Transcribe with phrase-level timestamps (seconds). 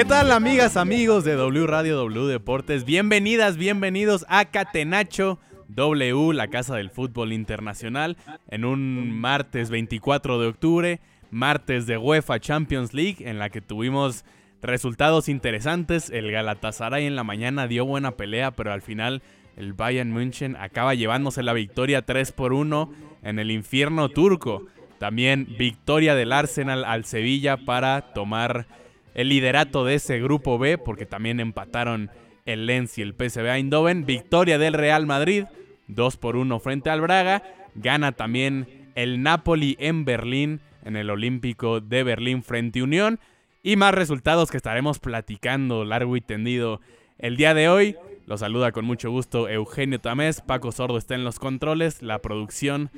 [0.00, 2.86] ¿Qué tal amigas, amigos de W Radio W Deportes?
[2.86, 8.16] Bienvenidas, bienvenidos a Catenacho W, la casa del fútbol internacional,
[8.48, 14.24] en un martes 24 de octubre, martes de UEFA Champions League, en la que tuvimos
[14.62, 16.08] resultados interesantes.
[16.08, 19.20] El Galatasaray en la mañana dio buena pelea, pero al final
[19.58, 22.90] el Bayern München acaba llevándose la victoria 3 por 1
[23.22, 24.64] en el infierno turco.
[24.98, 28.66] También victoria del Arsenal al Sevilla para tomar
[29.14, 32.10] el liderato de ese grupo B, porque también empataron
[32.46, 34.06] el Lens y el PSV Eindhoven.
[34.06, 35.44] Victoria del Real Madrid,
[35.88, 37.42] 2 por 1 frente al Braga.
[37.74, 43.20] Gana también el Napoli en Berlín, en el Olímpico de Berlín frente Unión.
[43.62, 46.80] Y más resultados que estaremos platicando largo y tendido
[47.18, 47.96] el día de hoy.
[48.26, 50.40] Los saluda con mucho gusto Eugenio Tamés.
[50.40, 52.90] Paco Sordo está en los controles, la producción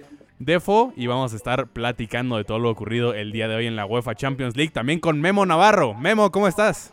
[0.45, 3.67] de FO y vamos a estar platicando de todo lo ocurrido el día de hoy
[3.67, 5.95] en la UEFA Champions League, también con Memo Navarro.
[5.95, 6.93] Memo, ¿cómo estás?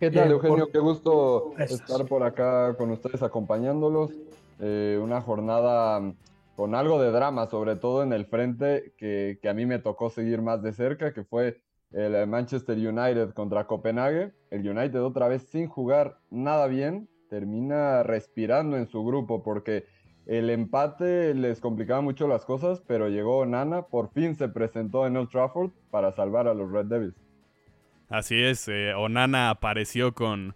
[0.00, 0.70] ¿Qué tal, Eugenio?
[0.72, 4.12] Qué gusto estar por acá con ustedes acompañándolos.
[4.60, 6.12] Eh, una jornada
[6.56, 10.10] con algo de drama, sobre todo en el frente, que, que a mí me tocó
[10.10, 14.32] seguir más de cerca, que fue el Manchester United contra Copenhague.
[14.50, 19.84] El United otra vez sin jugar nada bien, termina respirando en su grupo porque
[20.26, 25.16] el empate les complicaba mucho las cosas, pero llegó Nana, por fin se presentó en
[25.16, 27.14] Old Trafford para salvar a los Red Devils.
[28.08, 30.54] Así es, eh, Onana apareció con,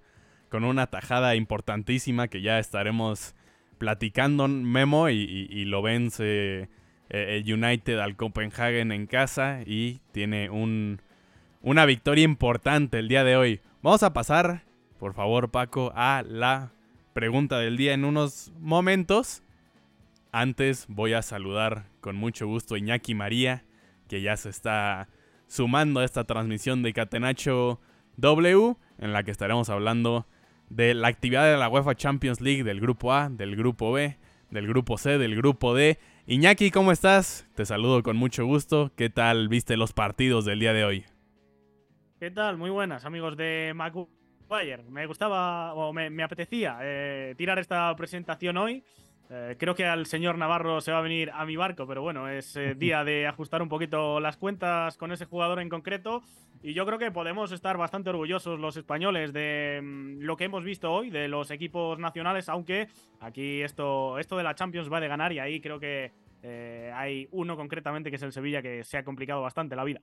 [0.48, 3.34] con una tajada importantísima que ya estaremos
[3.78, 6.68] platicando, Memo, y, y- lo vence eh,
[7.10, 11.00] el United al Copenhagen en casa y tiene un,
[11.62, 13.60] una victoria importante el día de hoy.
[13.82, 14.62] Vamos a pasar,
[14.98, 16.72] por favor, Paco, a la
[17.12, 19.42] pregunta del día en unos momentos.
[20.40, 23.64] Antes voy a saludar con mucho gusto a Iñaki María,
[24.06, 25.08] que ya se está
[25.48, 27.80] sumando a esta transmisión de Catenacho
[28.18, 30.28] W, en la que estaremos hablando
[30.68, 34.16] de la actividad de la UEFA Champions League del grupo A, del grupo B,
[34.52, 35.98] del grupo C, del grupo D.
[36.28, 37.48] Iñaki, ¿cómo estás?
[37.56, 38.92] Te saludo con mucho gusto.
[38.94, 41.04] ¿Qué tal viste los partidos del día de hoy?
[42.20, 42.58] ¿Qué tal?
[42.58, 44.84] Muy buenas, amigos de Maguire.
[44.88, 48.84] Me gustaba o me, me apetecía eh, tirar esta presentación hoy.
[49.30, 52.28] Eh, creo que al señor Navarro se va a venir a mi barco, pero bueno,
[52.28, 56.22] es eh, día de ajustar un poquito las cuentas con ese jugador en concreto.
[56.62, 60.64] Y yo creo que podemos estar bastante orgullosos los españoles de mm, lo que hemos
[60.64, 62.88] visto hoy, de los equipos nacionales, aunque
[63.20, 66.12] aquí esto, esto de la Champions va de ganar y ahí creo que
[66.42, 70.00] eh, hay uno concretamente que es el Sevilla que se ha complicado bastante la vida.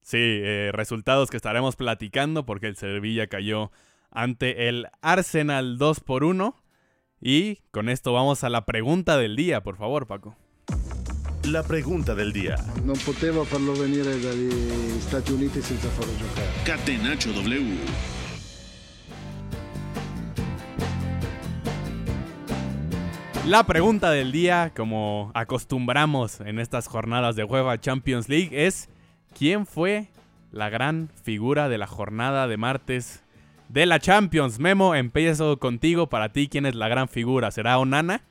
[0.00, 0.40] Sí,
[0.72, 3.70] resultados que estaremos platicando porque el Sevilla cayó
[4.10, 6.54] ante el Arsenal 2 por 1.
[7.20, 10.36] Y con esto vamos a la pregunta del día, por favor, Paco.
[11.44, 12.56] La pregunta del día.
[12.84, 14.52] Non potevo farlo venire dagli
[15.00, 16.46] Stati Uniti senza farlo giocare.
[16.62, 17.74] Catenacho W.
[23.46, 28.90] La pregunta del día, como acostumbramos en estas jornadas de UEFA Champions League, es
[29.32, 30.08] ¿quién fue
[30.52, 33.24] la gran figura de la jornada de martes
[33.68, 34.58] de la Champions?
[34.58, 36.08] Memo, empiezo contigo.
[36.08, 37.50] Para ti, ¿quién es la gran figura?
[37.50, 38.22] ¿Será Onana?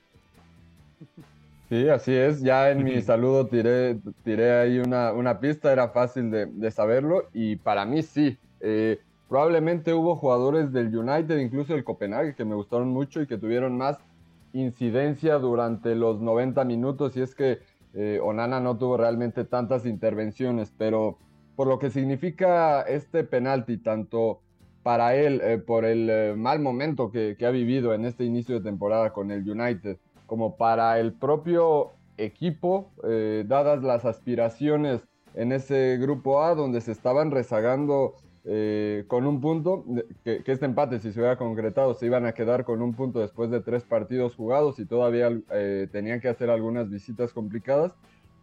[1.70, 2.42] Sí, así es.
[2.42, 7.28] Ya en mi saludo tiré, tiré ahí una, una pista, era fácil de, de saberlo
[7.34, 8.38] y para mí sí.
[8.62, 13.38] Eh, probablemente hubo jugadores del United, incluso del Copenhague, que me gustaron mucho y que
[13.38, 13.98] tuvieron más
[14.54, 17.60] incidencia durante los 90 minutos y es que
[17.94, 21.18] eh, Onana no tuvo realmente tantas intervenciones, pero
[21.56, 24.42] por lo que significa este penalti, tanto
[24.88, 28.56] para él, eh, por el eh, mal momento que, que ha vivido en este inicio
[28.56, 35.52] de temporada con el United, como para el propio equipo, eh, dadas las aspiraciones en
[35.52, 38.16] ese grupo A, donde se estaban rezagando
[38.50, 39.84] eh, con un punto,
[40.24, 43.52] que, este empate si se hubiera concretado se iban a quedar con un punto después
[43.52, 47.92] de tres partidos jugados y todavía eh, tenían que hacer algunas visitas complicadas.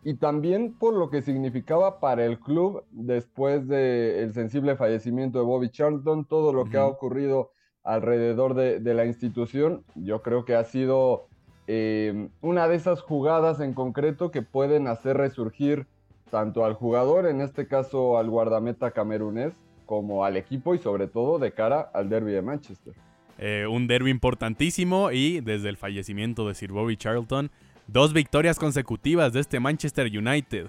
[0.04, 5.70] Y también por lo que significaba para el club después del sensible fallecimiento de Bobby
[5.70, 7.50] Charlton, todo lo que ha ocurrido
[7.82, 11.28] alrededor de, la institución, yo creo que ha sido
[11.66, 15.86] eh, una de esas jugadas en concreto que pueden hacer resurgir
[16.30, 19.54] tanto al jugador, en este caso al guardameta camerunés,
[19.86, 22.94] como al equipo y sobre todo de cara al derby de Manchester.
[23.38, 27.50] Eh, un derby importantísimo y desde el fallecimiento de Sir Bobby Charlton,
[27.86, 30.66] dos victorias consecutivas de este Manchester United.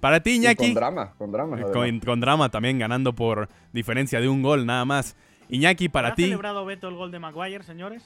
[0.00, 0.66] Para ti, Iñaki.
[0.66, 1.60] con drama, con drama.
[1.60, 5.16] Eh, con, drama también, ganando por diferencia de un gol nada más.
[5.48, 6.24] Iñaki, para ti.
[6.24, 8.04] ¿Ha celebrado Beto el gol de Maguire, señores?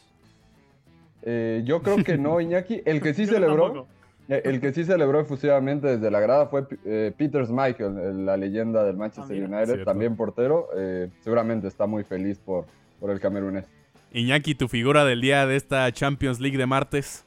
[1.22, 2.82] Eh, yo creo que no, Iñaki.
[2.84, 3.86] El que sí celebró.
[4.30, 8.84] Eh, el que sí celebró efusivamente desde la grada fue eh, Peter Schmeichel, la leyenda
[8.84, 10.68] del Manchester ah, United, también portero.
[10.76, 12.66] Eh, seguramente está muy feliz por,
[13.00, 13.66] por el camerunés.
[14.12, 17.26] Iñaki, tu figura del día de esta Champions League de martes.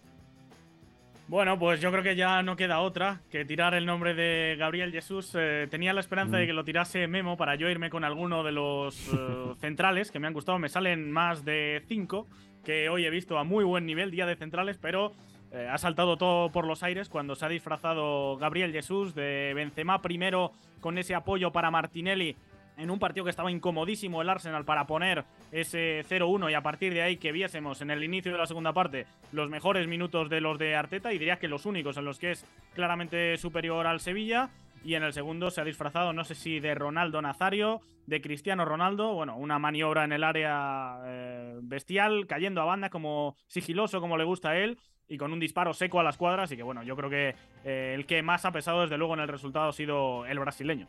[1.27, 4.91] Bueno, pues yo creo que ya no queda otra que tirar el nombre de Gabriel
[4.91, 5.31] Jesús.
[5.69, 6.47] tenía la esperanza de mm.
[6.47, 9.09] que lo tirase Memo para yo irme con alguno de los
[9.61, 10.59] centrales que me han gustado.
[10.59, 12.27] Me salen más de cinco
[12.63, 15.13] que hoy he visto a muy buen nivel, día de centrales, pero
[15.51, 20.01] eh, ha saltado todo por los aires cuando se ha disfrazado Gabriel Jesús de Benzema
[20.01, 22.35] primero con ese apoyo para Martinelli
[22.77, 26.93] en un partido que estaba incomodísimo el Arsenal para poner ese 0-1 y a partir
[26.93, 30.41] de ahí que viésemos en el inicio de la segunda parte los mejores minutos de
[30.41, 33.99] los de Arteta y diría que los únicos en los que es claramente superior al
[33.99, 34.49] Sevilla
[34.83, 38.65] y en el segundo se ha disfrazado no sé si de Ronaldo Nazario, de Cristiano
[38.65, 44.17] Ronaldo, bueno, una maniobra en el área eh, bestial, cayendo a banda como sigiloso como
[44.17, 44.77] le gusta a él
[45.07, 46.51] y con un disparo seco a las cuadras.
[46.51, 49.21] Y que bueno, yo creo que eh, el que más ha pesado desde luego en
[49.21, 50.87] el resultado ha sido el brasileño.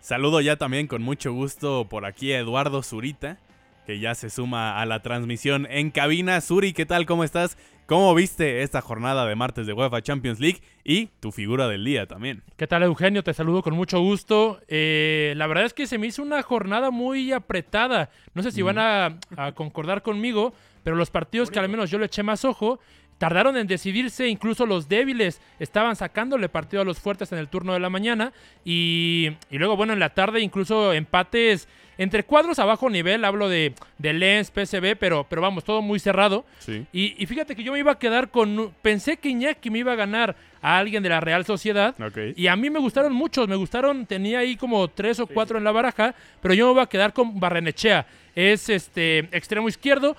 [0.00, 3.38] Saludo ya también con mucho gusto por aquí a Eduardo Zurita,
[3.86, 6.40] que ya se suma a la transmisión en cabina.
[6.40, 7.04] Zuri, ¿qué tal?
[7.04, 7.58] ¿Cómo estás?
[7.84, 12.06] ¿Cómo viste esta jornada de martes de UEFA Champions League y tu figura del día
[12.06, 12.42] también?
[12.56, 13.22] ¿Qué tal, Eugenio?
[13.22, 14.60] Te saludo con mucho gusto.
[14.68, 18.08] Eh, la verdad es que se me hizo una jornada muy apretada.
[18.32, 21.98] No sé si van a, a concordar conmigo, pero los partidos que al menos yo
[21.98, 22.80] le eché más ojo
[23.20, 27.74] Tardaron en decidirse, incluso los débiles estaban sacándole partido a los fuertes en el turno
[27.74, 28.32] de la mañana.
[28.64, 31.68] Y, luego, bueno, en la tarde incluso empates
[31.98, 35.98] entre cuadros a bajo nivel, hablo de, de Lens, PSB, pero, pero vamos, todo muy
[35.98, 36.46] cerrado.
[36.60, 36.86] Sí.
[36.94, 38.72] Y, fíjate que yo me iba a quedar con.
[38.80, 41.94] Pensé que Iñaki me iba a ganar a alguien de la Real Sociedad.
[42.36, 45.64] Y a mí me gustaron muchos, me gustaron, tenía ahí como tres o cuatro en
[45.64, 48.06] la baraja, pero yo me iba a quedar con Barrenechea.
[48.34, 50.16] Es este extremo izquierdo,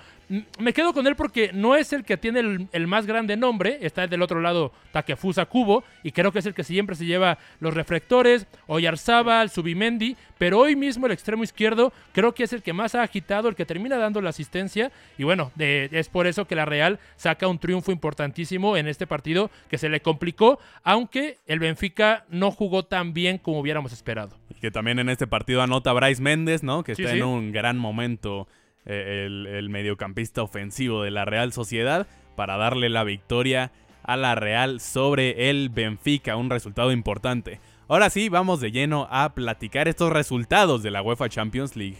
[0.58, 4.06] me quedo con él porque no es el que tiene el, más grande nombre, está
[4.06, 7.74] del otro lado Takefusa Kubo, y creo que es el que siempre se lleva los
[7.74, 12.94] reflectores, Oyarzábal, Subimendi, pero hoy mismo el extremo izquierdo creo que es el que más
[12.94, 16.64] ha agitado, el que termina dando la asistencia, y bueno, es por eso que la
[16.64, 22.24] Real saca un triunfo importantísimo en este partido que se le complicó, aunque el Benfica
[22.30, 24.38] no jugó tan bien como hubiéramos esperado.
[24.48, 26.84] Y que también en este partido anota Bryce Méndez, ¿no?
[26.84, 28.48] Que está en un gran momento
[28.86, 32.06] eh, el, mediocampista ofensivo de la Real Sociedad
[32.36, 33.70] para darle la victoria
[34.02, 37.60] a la Real sobre el Benfica, un resultado importante.
[37.88, 41.98] Ahora sí, vamos de lleno a platicar estos resultados de la UEFA Champions League.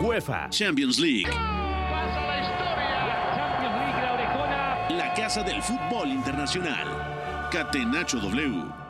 [0.00, 1.30] UEFA Champions League.
[4.90, 7.48] La casa del fútbol internacional.
[7.52, 8.83] Catenacho W.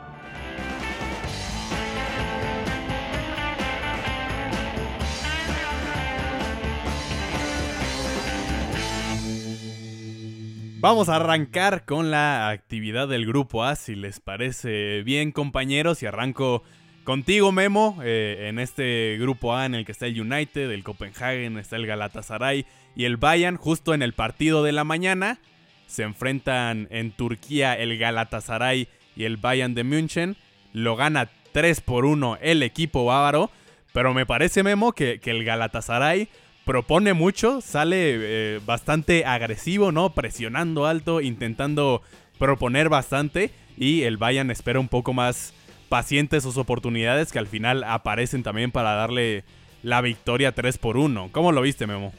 [10.85, 16.05] Vamos a arrancar con la actividad del grupo A, si les parece bien compañeros, y
[16.05, 16.61] arranco
[17.03, 21.57] contigo Memo, eh, en este grupo A en el que está el United, el Copenhagen,
[21.57, 25.39] está el Galatasaray y el Bayern, justo en el partido de la mañana,
[25.87, 30.37] se enfrentan en Turquía el Galatasaray y el Bayern de München,
[30.71, 33.49] lo gana 3 por 1 el equipo bávaro,
[33.91, 36.29] pero me parece Memo que, que el Galatasaray
[36.65, 40.13] propone mucho, sale eh, bastante agresivo, ¿no?
[40.13, 42.01] Presionando alto, intentando
[42.39, 45.53] proponer bastante y el Bayern espera un poco más
[45.89, 49.43] paciente sus oportunidades que al final aparecen también para darle
[49.83, 51.29] la victoria 3 por 1.
[51.31, 52.11] ¿Cómo lo viste, Memo?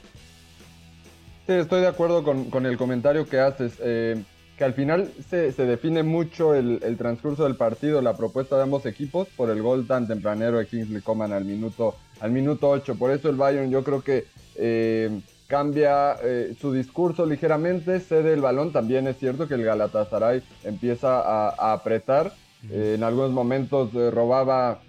[1.45, 3.73] Sí, estoy de acuerdo con, el comentario que haces.
[3.81, 4.23] Eh,
[4.57, 9.27] que al final se, define mucho el, transcurso del partido, la propuesta de ambos equipos
[9.37, 12.95] por el gol tan tempranero de Kingsley Coman al minuto, al minuto 8.
[12.95, 18.41] Por eso el Bayern yo creo que eh, cambia eh, su discurso ligeramente, cede el
[18.41, 18.73] balón.
[18.73, 22.33] También es cierto que el Galatasaray empieza a, apretar.
[22.71, 24.81] Eh, en algunos momentos robaba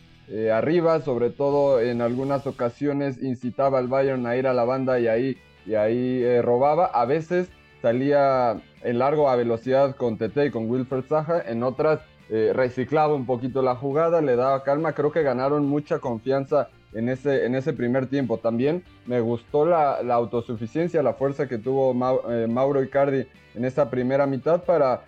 [0.53, 5.09] arriba, sobre todo en algunas ocasiones incitaba al Bayern a ir a la banda y
[5.09, 6.87] ahí, y ahí robaba.
[6.87, 7.49] A veces
[7.81, 13.15] salía en largo a velocidad con Tete y con Wilfred Zaha, en otras eh, reciclaba
[13.15, 14.93] un poquito la jugada, le daba calma.
[14.93, 18.39] Creo que ganaron mucha confianza en ese, en ese primer tiempo.
[18.39, 24.63] También me gustó la, autosuficiencia, la fuerza que tuvo Mauro Icardi en esa primera mitad
[24.65, 25.03] para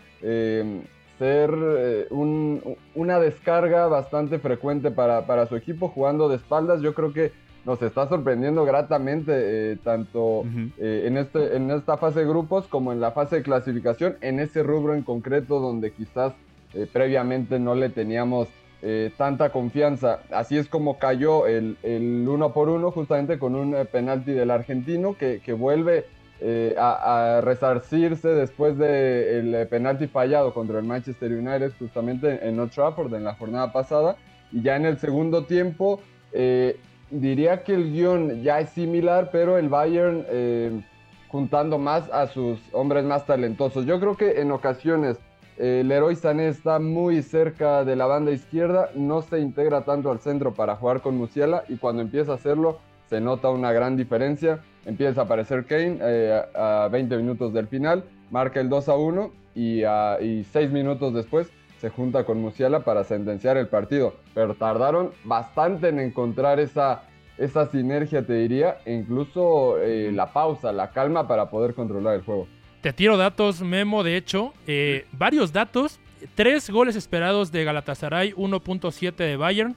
[1.21, 2.07] ser eh,
[2.95, 6.81] una descarga bastante frecuente para, su equipo jugando de espaldas.
[6.81, 7.33] Yo creo que
[7.65, 9.33] nos está sorprendiendo gratamente
[9.73, 10.45] eh, tanto
[10.79, 14.41] eh, en, este, en esta fase de grupos como en la fase de clasificación, en
[14.41, 16.33] ese rubro en concreto donde quizás
[16.93, 18.49] previamente no le teníamos
[19.19, 20.21] tanta confianza.
[20.31, 25.17] Así es como cayó el, el uno por uno justamente con un penalti del argentino
[25.19, 26.07] que, que vuelve
[26.43, 32.71] eh, a, resarcirse después del de penalti fallado contra el Manchester United justamente en Old
[32.71, 34.17] Trafford en la jornada pasada.
[34.51, 36.01] Y ya en el segundo tiempo,
[36.33, 36.79] eh,
[37.11, 40.81] diría que el guion ya es similar, pero el Bayern eh,
[41.29, 43.87] juntando más a sus hombres más talentosos.
[43.87, 45.19] Yo creo que en ocasiones
[45.57, 50.21] el héroe Sané está muy cerca de la banda izquierda, no se integra tanto al
[50.21, 54.61] centro para jugar con Musiala y cuando empieza a hacerlo se nota una gran diferencia
[54.87, 59.33] empieza a aparecer Kane eh, a 20 minutos del final, marca el 2 a 1
[59.55, 61.51] y, a, 6 minutos después
[61.81, 64.15] se junta con Musiala para sentenciar el partido.
[64.35, 67.05] Pero tardaron bastante en encontrar esa,
[67.39, 72.23] esa sinergia, te diría, e incluso eh, la pausa, la calma para poder controlar el
[72.23, 72.47] juego.
[72.83, 76.01] Te tiro datos, Memo, de hecho, eh, varios datos.
[76.35, 79.75] Tres goles esperados de Galatasaray, 1.7 de Bayern.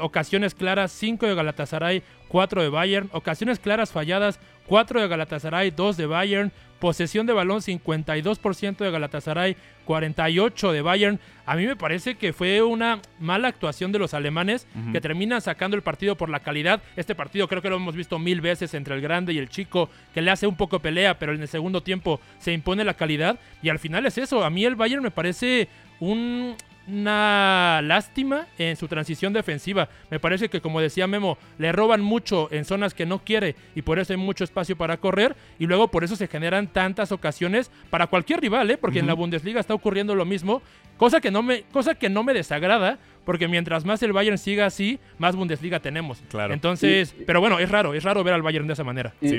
[0.00, 3.08] ocasiones claras, 5 de Galatasaray, 4 de Bayern.
[3.12, 6.52] Ocasiones claras falladas, 4 de Galatasaray, 2 de Bayern.
[6.78, 11.20] Posesión de balón, 52% de Galatasaray, 48 de Bayern.
[11.44, 15.76] A mí me parece que fue una mala actuación de los alemanes que terminan sacando
[15.76, 16.82] el partido por la calidad.
[16.96, 19.90] Este partido creo que lo hemos visto mil veces entre el grande y el chico,
[20.14, 23.40] que le hace un poco pelea, pero en el segundo tiempo se impone la calidad.
[23.62, 24.44] Y al final es eso.
[24.44, 25.68] A mí el Bayern me parece
[26.00, 26.54] un
[26.88, 29.88] una lástima en su transición defensiva.
[30.10, 33.82] Me parece que, como decía Memo, le roban mucho en zonas que no quiere y
[33.82, 37.70] por eso hay mucho espacio para correr y luego por eso se generan tantas ocasiones
[37.90, 38.78] para cualquier rival, ¿eh?
[38.78, 40.62] porque en la Bundesliga está ocurriendo lo mismo,
[40.96, 44.64] cosa que no me, cosa que no me desagrada, porque mientras más el Bayern siga
[44.64, 46.22] así, más Bundesliga tenemos.
[46.30, 46.54] Claro.
[46.54, 49.12] Entonces, pero bueno, es raro, es raro ver al Bayern de esa manera.
[49.20, 49.34] Y,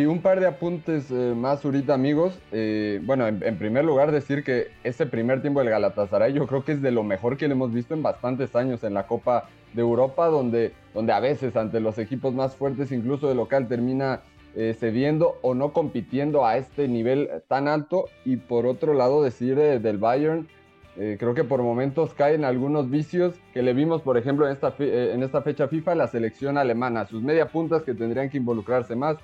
[0.00, 2.38] y, un par de apuntes eh, más ahorita, amigos.
[2.52, 6.72] Eh, bueno, en, primer lugar, decir que ese primer tiempo del Galatasaray yo creo que
[6.72, 9.82] es de lo mejor que le hemos visto en bastantes años en la Copa de
[9.82, 14.22] Europa, donde, donde a veces ante los equipos más fuertes, incluso de local, termina
[14.56, 18.06] eh, cediendo o no compitiendo a este nivel tan alto.
[18.24, 20.48] Y por otro lado, decir del Bayern
[20.96, 24.74] eh, creo que por momentos caen algunos vicios que le vimos, por ejemplo, en esta,
[24.78, 28.94] eh, en esta fecha FIFA, la selección alemana, sus media puntas que tendrían que involucrarse
[28.94, 29.16] más,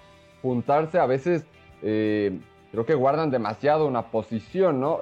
[0.43, 1.47] juntarse, a veces
[1.83, 2.37] eh,
[2.73, 5.01] creo que guardan demasiado una posición, ¿no?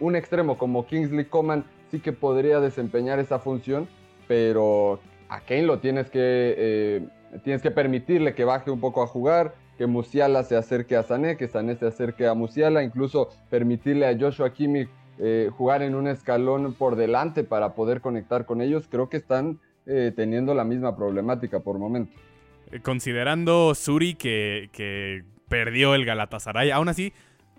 [0.00, 3.88] un extremo como Kingsley Coman sí que podría desempeñar esa función,
[4.26, 7.08] pero a Kane lo tienes que,
[7.42, 11.38] tienes que permitirle que baje un poco a jugar, que Musiala se acerque a Sané,
[11.38, 14.90] que Sané se acerque a Musiala, incluso permitirle a Joshua Kimmich
[15.22, 19.58] eh, jugar en un escalón por delante para poder conectar con ellos, creo que están
[19.84, 22.18] eh, teniendo la misma problemática por momento.
[22.70, 27.12] Eh, considerando Suri que, perdió el Galatasaray, aún así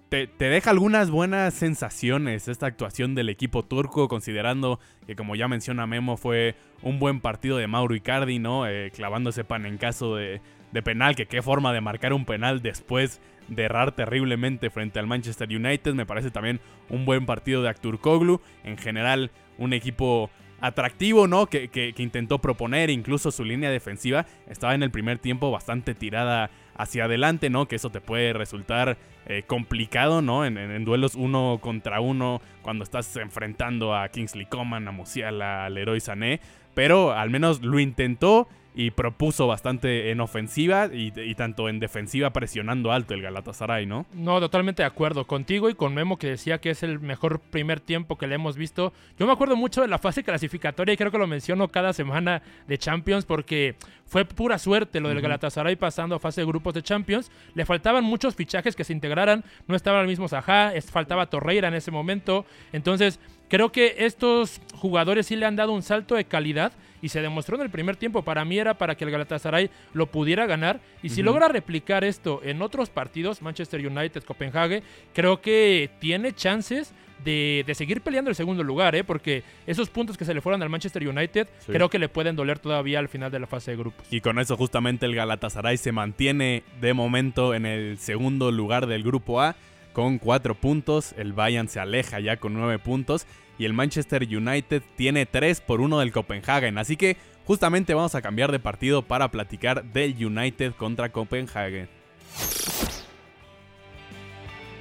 [0.10, 5.86] te, deja algunas buenas sensaciones esta actuación del equipo turco, considerando que como ya menciona
[5.86, 8.63] Memo fue un buen partido de Mauro Icardi, ¿no?
[8.91, 10.41] clavando ese pan en caso de,
[10.72, 15.08] de penal, que qué forma de marcar un penal después de errar terriblemente frente al
[15.08, 15.93] Manchester United.
[15.93, 18.41] Me parece también un buen partido de Actur Koglu.
[18.63, 20.31] En general, un equipo
[20.62, 21.48] atractivo, ¿no?
[21.48, 27.05] Que, intentó proponer, incluso su línea defensiva estaba en el primer tiempo bastante tirada hacia
[27.05, 27.67] adelante, ¿no?
[27.67, 30.46] Que eso te puede resultar eh, complicado, ¿no?
[30.46, 36.00] En, duelos uno contra uno, cuando estás enfrentando a Kingsley Coman, a Musiala, al Leroy
[36.00, 36.39] Sané,
[36.74, 42.92] pero al menos lo intentó y propuso bastante en ofensiva y, tanto en defensiva presionando
[42.92, 44.06] alto el Galatasaray, ¿no?
[44.13, 47.82] No, totalmente de acuerdo contigo y con Memo que decía que es el mejor primer
[47.82, 48.94] tiempo que le hemos visto.
[49.20, 52.42] Yo me acuerdo mucho de la fase clasificatoria y creo que lo menciono cada semana
[52.68, 53.75] de Champions porque
[54.06, 57.32] fue pura suerte lo del Galatasaray pasando a fase de grupos de Champions.
[57.56, 61.74] Le faltaban muchos fichajes que se integraran, no estaba el mismo Zaha, faltaba Torreira en
[61.74, 62.46] ese momento.
[62.72, 67.22] Entonces, creo que estos jugadores sí le han dado un salto de calidad y se
[67.22, 68.24] demostró en el primer tiempo.
[68.24, 70.79] Para mí era para que el Galatasaray lo pudiera ganar.
[71.03, 76.93] Y si logra replicar esto en otros partidos, Manchester United, Copenhague, creo que tiene chances
[77.24, 79.03] de, seguir peleando el segundo lugar, ¿eh?
[79.03, 82.60] porque esos puntos que se le fueron al Manchester United creo que le pueden doler
[82.60, 84.05] todavía al final de la fase de grupos.
[84.12, 89.03] Y con eso justamente el Galatasaray se mantiene de momento en el segundo lugar del
[89.03, 89.55] grupo A
[89.93, 93.27] con cuatro puntos, el Bayern se aleja ya con nueve puntos
[93.62, 97.15] y el Manchester United tiene tres por uno del Copenhagen, así que
[97.46, 101.88] justamente vamos a cambiar de partido para platicar del United contra Copenhagen.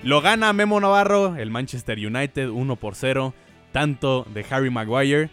[0.03, 3.35] Lo gana Memo Navarro, el Manchester United 1 por 0.
[3.71, 5.29] Tanto de Harry Maguire.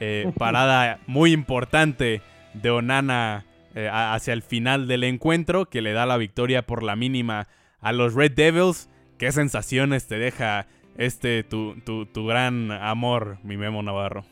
[0.00, 2.22] Eh, parada muy importante
[2.54, 6.96] de Onana eh, hacia el final del encuentro que le da la victoria por la
[6.96, 7.46] mínima
[7.82, 8.88] a los Red Devils.
[9.18, 10.66] ¿Qué sensaciones te deja
[10.98, 14.24] este tu, tu, gran amor, mi Memo Navarro?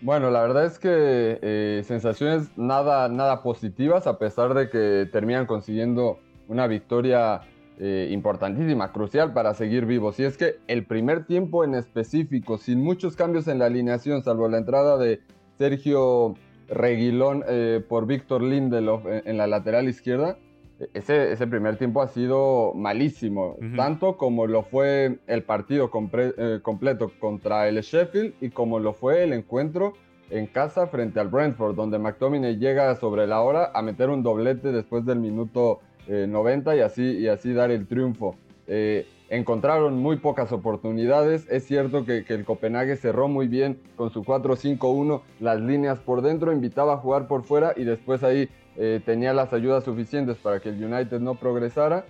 [0.00, 5.46] Bueno, la verdad es que eh, sensaciones nada, nada positivas, a pesar de que terminan
[5.46, 6.18] consiguiendo
[6.48, 7.42] una victoria
[7.78, 10.20] eh, importantísima, crucial para seguir vivos.
[10.20, 14.48] Y es que el primer tiempo en específico, sin muchos cambios en la alineación, salvo
[14.48, 15.20] la entrada de
[15.56, 16.34] Sergio
[16.68, 20.36] Reguilón eh, por Víctor Lindelof en, la lateral izquierda,
[20.94, 27.12] ese, ese, primer tiempo ha sido malísimo, tanto como lo fue el partido eh, completo
[27.18, 29.94] contra el Sheffield y como lo fue el encuentro
[30.30, 34.72] en casa frente al Brentford, donde McTominay llega sobre la hora a meter un doblete
[34.72, 38.36] después del minuto 90 eh, y así, y así dar el triunfo.
[38.66, 41.46] Eh, encontraron muy pocas oportunidades.
[41.50, 46.52] Es cierto que, el Copenhague cerró muy bien con su 4-5-1, las líneas por dentro,
[46.52, 50.70] invitaba a jugar por fuera y después ahí eh, tenía las ayudas suficientes para que
[50.70, 52.04] el United no progresara.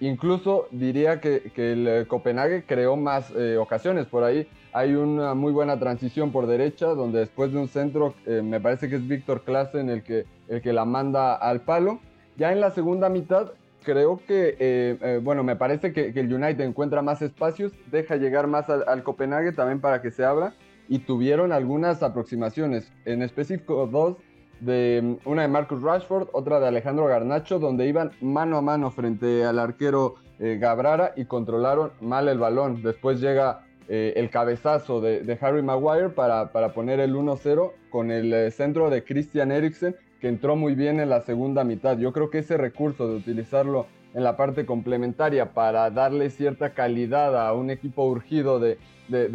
[0.00, 4.48] incluso diría que, el Copenhague creó más ocasiones por ahí.
[4.72, 8.96] Hay una muy buena transición por derecha, donde después de un centro, me parece que
[8.96, 12.00] es Víctor Klassen el que, el que la manda al palo.
[12.38, 16.64] Ya en la segunda mitad, creo que, eh, eh, bueno, me parece que, el United
[16.64, 20.54] encuentra más espacios, deja llegar más al, Copenhague también para que se abra
[20.88, 24.16] y tuvieron algunas aproximaciones, en específico dos,
[24.64, 29.44] de una de Marcus Rashford, otra de Alejandro Garnacho, donde iban mano a mano frente
[29.44, 32.82] al arquero eh, Gabrara y controlaron mal el balón.
[32.82, 38.88] Después llega el cabezazo de, Harry Maguire para, para poner el 1-0 con el centro
[38.88, 41.98] de Christian Eriksen que entró muy bien en la segunda mitad.
[41.98, 47.46] Yo creo que ese recurso de utilizarlo en la parte complementaria para darle cierta calidad
[47.46, 48.78] a un equipo urgido de,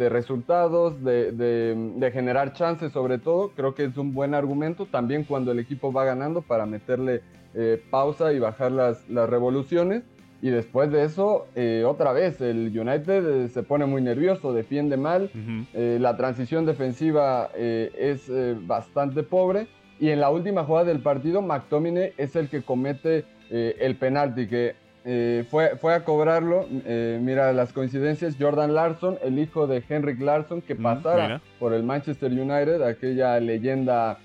[0.08, 5.58] resultados, de, generar chances sobre todo, creo que es un buen argumento también cuando el
[5.58, 7.22] equipo va ganando para meterle
[7.54, 10.04] eh, pausa y bajar las, revoluciones.
[10.40, 14.96] Y después de eso, eh, otra vez, el United eh, se pone muy nervioso, defiende
[14.96, 15.32] mal,
[15.74, 18.30] la transición defensiva es
[18.64, 19.66] bastante pobre.
[19.98, 24.46] Y en la última jugada del partido, McTominay es el que comete eh, el penalti,
[24.46, 26.66] que eh, fue, fue a cobrarlo.
[26.70, 31.82] Eh, mira las coincidencias: Jordan Larson, el hijo de Henrik Larsson, que pasara por el
[31.82, 34.18] Manchester United, aquella leyenda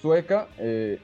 [0.00, 0.48] sueca.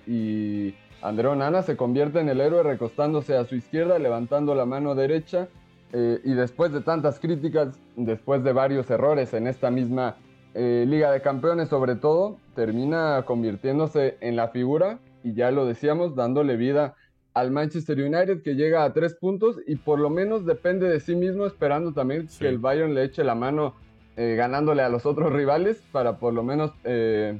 [0.07, 4.95] y Andreo Nana se convierte en el héroe recostándose a su izquierda, levantando la mano
[4.95, 5.49] derecha.
[5.93, 10.17] y después de tantas críticas, después de varios errores en esta misma
[10.55, 16.57] Liga de Campeones sobre todo, termina convirtiéndose en la figura y ya lo decíamos, dándole
[16.57, 16.95] vida
[17.37, 21.15] al Manchester United que llega a tres puntos y por lo menos depende de sí
[21.15, 23.75] mismo, esperando también que el Bayern le eche la mano
[24.17, 27.39] eh, ganándole a los otros rivales para por lo menos eh,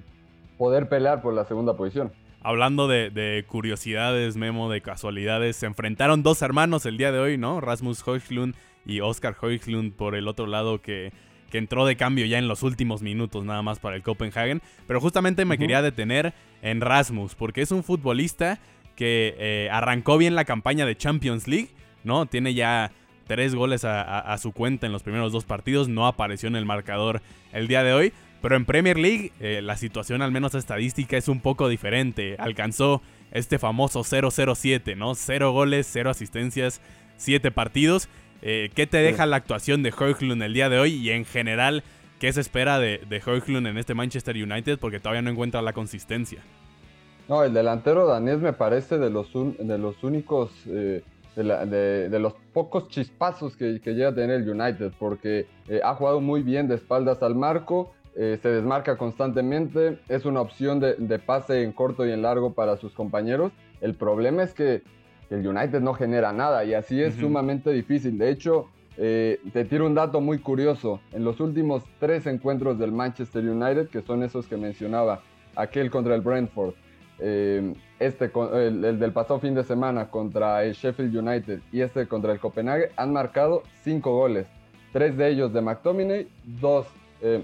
[0.59, 2.13] poder pelear por la segunda posición.
[2.43, 7.39] Hablando de, de, curiosidades, Memo, de casualidades, se enfrentaron dos hermanos el día de hoy,
[7.39, 7.63] ¿no?
[7.63, 8.55] Rasmus Højlund
[8.85, 11.11] y Oscar Højlund por el otro lado que
[11.51, 14.63] que entró de cambio ya en los últimos minutos nada más para el Copenhagen.
[14.87, 18.59] Pero justamente me quería detener en Rasmus, porque es un futbolista
[18.97, 21.69] que eh, arrancó bien la campaña de Champions League,
[22.03, 22.27] ¿no?
[22.27, 22.91] Tiene ya
[23.27, 27.23] tres goles a, su cuenta en los primeros dos partidos, no apareció en el marcador
[27.53, 28.13] el día de hoy.
[28.43, 32.37] Pero en Premier League eh, la situación, al menos estadística, es un poco diferente.
[32.39, 35.15] Alcanzó este famoso 0-0-7, ¿no?
[35.15, 36.81] Cero goles, cero asistencias,
[37.17, 38.09] siete partidos.
[38.43, 41.83] Eh, ¿Qué te deja la actuación de Højlund el día de hoy y en general
[42.21, 46.41] qué se espera de, de en este Manchester United porque todavía no encuentra la consistencia?
[47.29, 51.03] No, el delantero danés me parece de los, de los únicos, eh,
[51.35, 56.43] de, los pocos chispazos que, llega a tener el United porque eh, ha jugado muy
[56.43, 61.73] bien de espaldas al marco, se desmarca constantemente, es una opción de, de, pase en
[61.73, 63.53] corto y en largo para sus compañeros.
[63.83, 64.83] El problema es que
[65.29, 68.17] el United no genera nada y así es sumamente difícil.
[68.17, 71.01] De hecho, eh, te tiro un dato muy curioso.
[71.13, 75.23] En los últimos tres encuentros del Manchester United, que son esos que mencionaba,
[75.55, 76.75] aquel contra el Brentford,
[77.19, 82.33] eh, este, el, del pasado fin de semana contra el Sheffield United y este contra
[82.33, 84.47] el Copenhague, han marcado cinco goles.
[84.93, 86.87] Tres de ellos de McTominay, dos,
[87.23, 87.43] eh,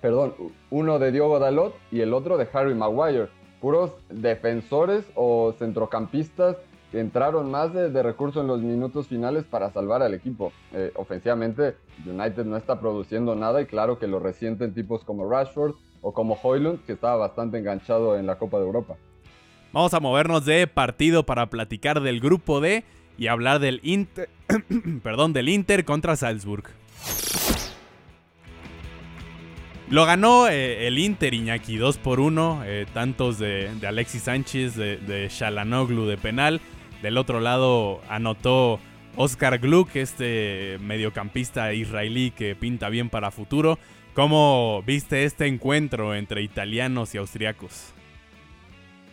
[0.00, 0.34] perdón,
[0.70, 3.28] uno de Diogo Dalot y el otro de Harry Maguire.
[3.60, 6.56] Puros defensores o centrocampistas
[6.90, 10.52] que entraron más de, recursos en los minutos finales para salvar al equipo.
[10.72, 15.74] Eh, ofensivamente, United no está produciendo nada y claro que lo resienten tipos como Rashford
[16.02, 18.96] o como Hoylund, que estaba bastante enganchado en la Copa de Europa.
[19.72, 22.84] Vamos a movernos de partido para platicar del grupo D
[23.16, 24.28] y hablar del Inter,
[25.02, 26.64] perdón, del Inter contra Salzburg.
[29.88, 34.98] Lo ganó eh, el Inter Iñaki 2 por 1, eh, tantos de, Alexis Sánchez, de,
[34.98, 36.60] de Shalanoglu de penal.
[37.02, 38.78] Del otro lado anotó
[39.16, 43.78] Oscar Gluck, este mediocampista israelí que pinta bien para futuro.
[44.14, 47.94] ¿Cómo viste este encuentro entre italianos y austriacos?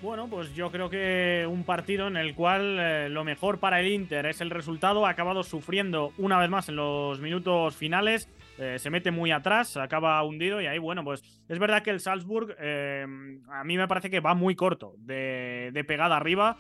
[0.02, 3.88] Bueno, pues yo creo que un partido en el cual eh, lo mejor para el
[3.88, 5.06] Inter es el resultado.
[5.06, 8.30] Ha acabado sufriendo una vez más en los minutos finales.
[8.58, 12.00] Eh, se mete muy atrás, acaba hundido y ahí, bueno, pues es verdad que el
[12.00, 13.06] Salzburg eh,
[13.52, 16.56] a mí me parece que va muy corto de, pegada arriba.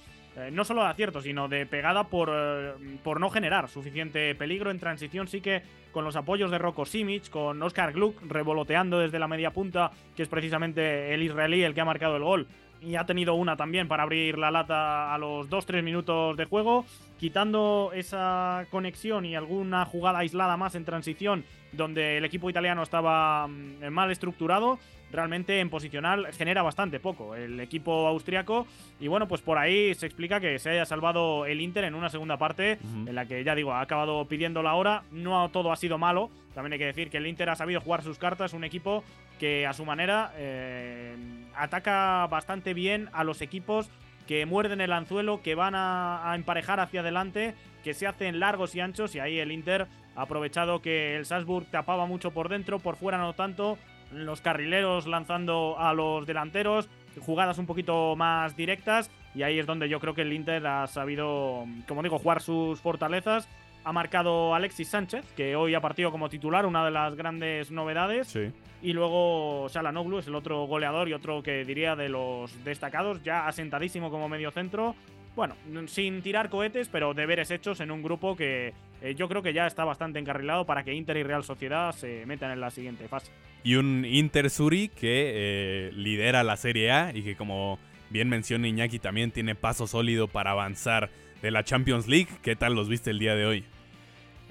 [0.52, 2.30] no solo de acierto, sino de pegada por,
[3.04, 5.28] por no generar suficiente peligro en transición.
[5.28, 5.62] Sí que
[5.93, 10.23] con los apoyos de Rocco Simic, con Oscar Gluck revoloteando desde la media punta, que
[10.23, 12.47] es precisamente el israelí el que ha marcado el gol
[12.82, 16.86] y ha tenido una también para abrir la lata a los 2-3 minutos de juego,
[17.20, 23.48] quitando esa conexión y alguna jugada aislada más en transición donde el equipo italiano estaba
[23.48, 24.80] mm, mal estructurado,
[25.12, 28.68] realmente en posicional genera bastante poco el equipo austriaco.
[29.00, 32.10] Y bueno, pues por ahí se explica que se haya salvado el Inter en una
[32.10, 35.76] segunda parte en la que ya digo, ha acabado pidiendo la hora, no todo ha
[35.76, 38.63] sido malo, también hay que decir que el Inter ha sabido jugar sus cartas, un
[38.63, 39.04] equipo
[39.39, 41.15] que a su manera eh,
[41.56, 43.89] ataca bastante bien a los equipos
[44.28, 48.80] que muerden el anzuelo, que van a, emparejar hacia adelante, que se hacen largos y
[48.80, 52.95] anchos y ahí el Inter ha aprovechado que el Salzburg tapaba mucho por dentro, por
[52.95, 53.80] fuera no tanto,
[54.12, 59.89] los carrileros lanzando a los delanteros, jugadas un poquito más directas y ahí es donde
[59.89, 63.47] yo creo que el Inter ha sabido, como digo, jugar sus fortalezas.
[63.84, 68.28] Ha marcado Alexis Sánchez, que hoy ha partido como titular, una de las grandes novedades.
[68.28, 68.52] Sí.
[68.82, 73.48] Y luego Salanoglu es el otro goleador y otro que diría de los destacados, ya
[73.48, 74.96] asentadísimo como medio centro.
[75.36, 75.56] Bueno,
[75.88, 79.68] sin tirar cohetes, pero deberes hechos en un grupo que eh, yo creo que ya
[79.68, 83.32] está bastante encarrilado para que Inter y Real Sociedad se metan en la siguiente fase.
[83.63, 88.68] Y un Inter Suri que eh, lidera la Serie A y que como bien menciona
[88.68, 91.10] Iñaki también tiene paso sólido para avanzar
[91.41, 92.30] de la Champions League.
[92.41, 93.65] ¿Qué tal los viste el día de hoy?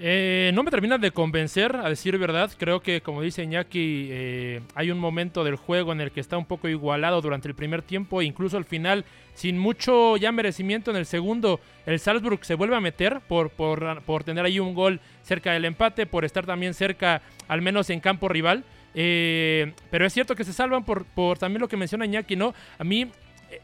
[0.01, 2.49] Eh, no me terminan de convencer, a decir verdad.
[2.57, 6.37] Creo que, como dice Iñaki, eh, hay un momento del juego en el que está
[6.37, 10.97] un poco igualado durante el primer tiempo, incluso al final, sin mucho ya merecimiento en
[10.97, 15.51] el segundo, el Salzburg se vuelve a meter por, por, tener ahí un gol cerca
[15.51, 18.63] del empate, por estar también cerca, al menos en campo rival.
[18.95, 22.53] Eh, pero es cierto que se salvan por, por también lo que menciona Iñaki, ¿no?
[22.77, 23.11] A mí,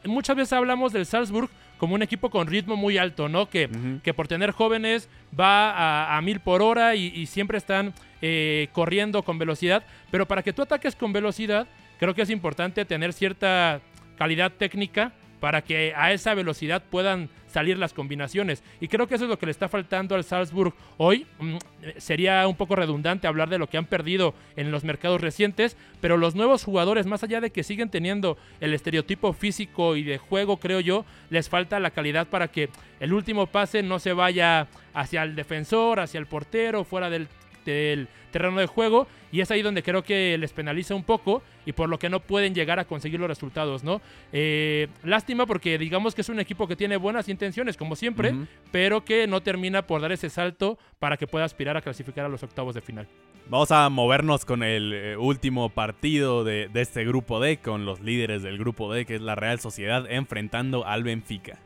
[0.03, 3.49] muchas veces hablamos del Salzburg como un equipo con ritmo muy alto, ¿no?
[3.49, 3.69] Que,
[4.03, 9.37] que por tener jóvenes va a, mil por hora y, siempre están eh, corriendo con
[9.37, 9.83] velocidad.
[10.11, 11.67] Pero para que tú ataques con velocidad,
[11.99, 13.81] creo que es importante tener cierta
[14.17, 18.63] calidad técnica para que a esa velocidad puedan salir las combinaciones.
[18.81, 21.25] Y creo que eso es lo que le está faltando al Salzburg hoy.
[21.39, 21.55] Mm,
[21.95, 26.17] sería un poco redundante hablar de lo que han perdido en los mercados recientes, pero
[26.17, 30.57] los nuevos jugadores, más allá de que siguen teniendo el estereotipo físico y de juego,
[30.57, 35.23] creo yo, les falta la calidad para que el último pase no se vaya hacia
[35.23, 37.29] el defensor, hacia el portero, fuera del
[37.71, 41.71] del terreno de juego y es ahí donde creo que les penaliza un poco y
[41.71, 44.01] por lo que no pueden llegar a conseguir los resultados, ¿no?
[44.31, 48.33] Eh, lástima porque digamos que es un equipo que tiene buenas intenciones, como siempre,
[48.71, 52.29] pero que no termina por dar ese salto para que pueda aspirar a clasificar a
[52.29, 53.07] los octavos de final.
[53.47, 57.99] Vamos a movernos con el eh, último partido de, de este grupo D, con los
[57.99, 61.59] líderes del grupo D, que es la Real Sociedad, enfrentando al Benfica.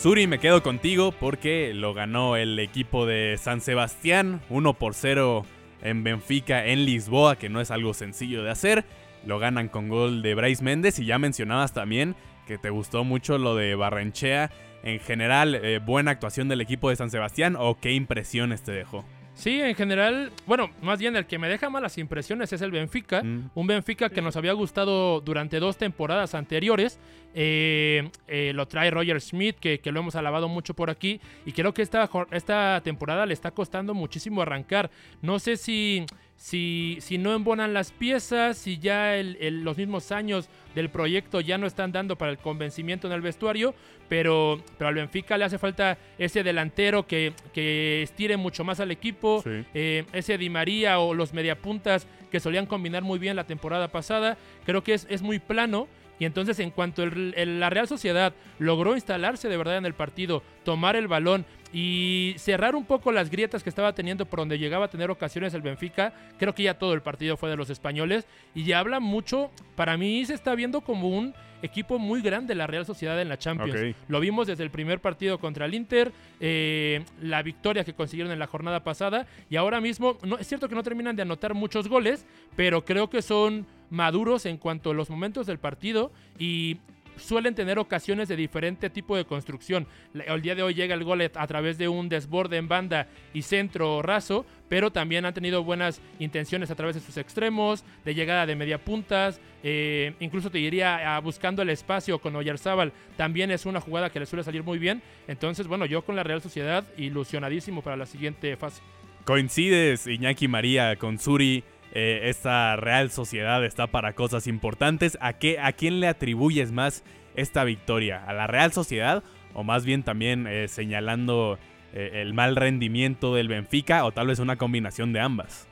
[0.00, 5.44] Suri, me quedo contigo porque lo ganó el equipo de San Sebastián 1 por 0
[5.82, 8.86] en Benfica en Lisboa, que no es algo sencillo de hacer.
[9.26, 13.36] Lo ganan con gol de Bryce Méndez y ya mencionabas también que te gustó mucho
[13.36, 14.50] lo de Barrenchea.
[14.84, 19.04] En general, eh, buena actuación del equipo de San Sebastián o qué impresiones te dejó.
[19.34, 23.22] Sí, en general, bueno, más bien el que me deja malas impresiones es el Benfica.
[23.22, 23.50] Mm.
[23.54, 26.98] Un Benfica que nos había gustado durante dos temporadas anteriores.
[27.34, 31.20] Eh, eh, lo trae Roger Smith, que, lo hemos alabado mucho por aquí.
[31.46, 34.90] Y creo que esta, esta temporada le está costando muchísimo arrancar.
[35.22, 36.06] No sé si
[36.40, 41.66] si, si no embonan las piezas, si ya los mismos años del proyecto ya no
[41.66, 43.74] están dando para el convencimiento en el vestuario,
[44.08, 48.90] pero, pero al Benfica le hace falta ese delantero que, que estire mucho más al
[48.90, 53.88] equipo, eh, ese Di María o los mediapuntas que solían combinar muy bien la temporada
[53.88, 55.88] pasada, creo que es, es muy plano.
[56.20, 60.94] Y entonces en cuanto la Real Sociedad logró instalarse de verdad en el partido, tomar
[60.94, 64.90] el balón y cerrar un poco las grietas que estaba teniendo por donde llegaba a
[64.90, 66.12] tener ocasiones el Benfica.
[66.38, 69.96] Creo que ya todo el partido fue de los españoles y ya habla mucho, para
[69.96, 73.96] mí se está viendo como un equipo muy grande la Real Sociedad en la Champions.
[74.08, 78.38] Lo vimos desde el primer partido contra el Inter, eh, la victoria que consiguieron en
[78.38, 81.88] la jornada pasada y ahora mismo, no, es cierto que no terminan de anotar muchos
[81.88, 86.78] goles, pero creo que son maduros en cuanto a los momentos del partido y
[87.20, 89.86] suelen tener ocasiones de diferente tipo de construcción.
[90.14, 93.42] El día de hoy llega el gol a través de un desborde en banda y
[93.42, 98.46] centro raso, pero también han tenido buenas intenciones a través de sus extremos, de llegada
[98.46, 103.80] de media puntas, eh, incluso te diría buscando el espacio con Oyarzábal, también es una
[103.80, 105.02] jugada que le suele salir muy bien.
[105.28, 108.82] Entonces, bueno, yo con la Real Sociedad ilusionadísimo para la siguiente fase.
[109.24, 111.62] Coincides, Iñaki María, con Suri.
[111.92, 115.18] Eh, esta Real Sociedad está para cosas importantes.
[115.20, 118.24] ¿A, qué, ¿A quién le atribuyes más esta victoria?
[118.24, 119.22] ¿A la Real Sociedad?
[119.54, 121.58] ¿O más bien también eh, señalando
[121.92, 124.04] eh, el mal rendimiento del Benfica?
[124.04, 125.66] ¿O tal vez una combinación de ambas?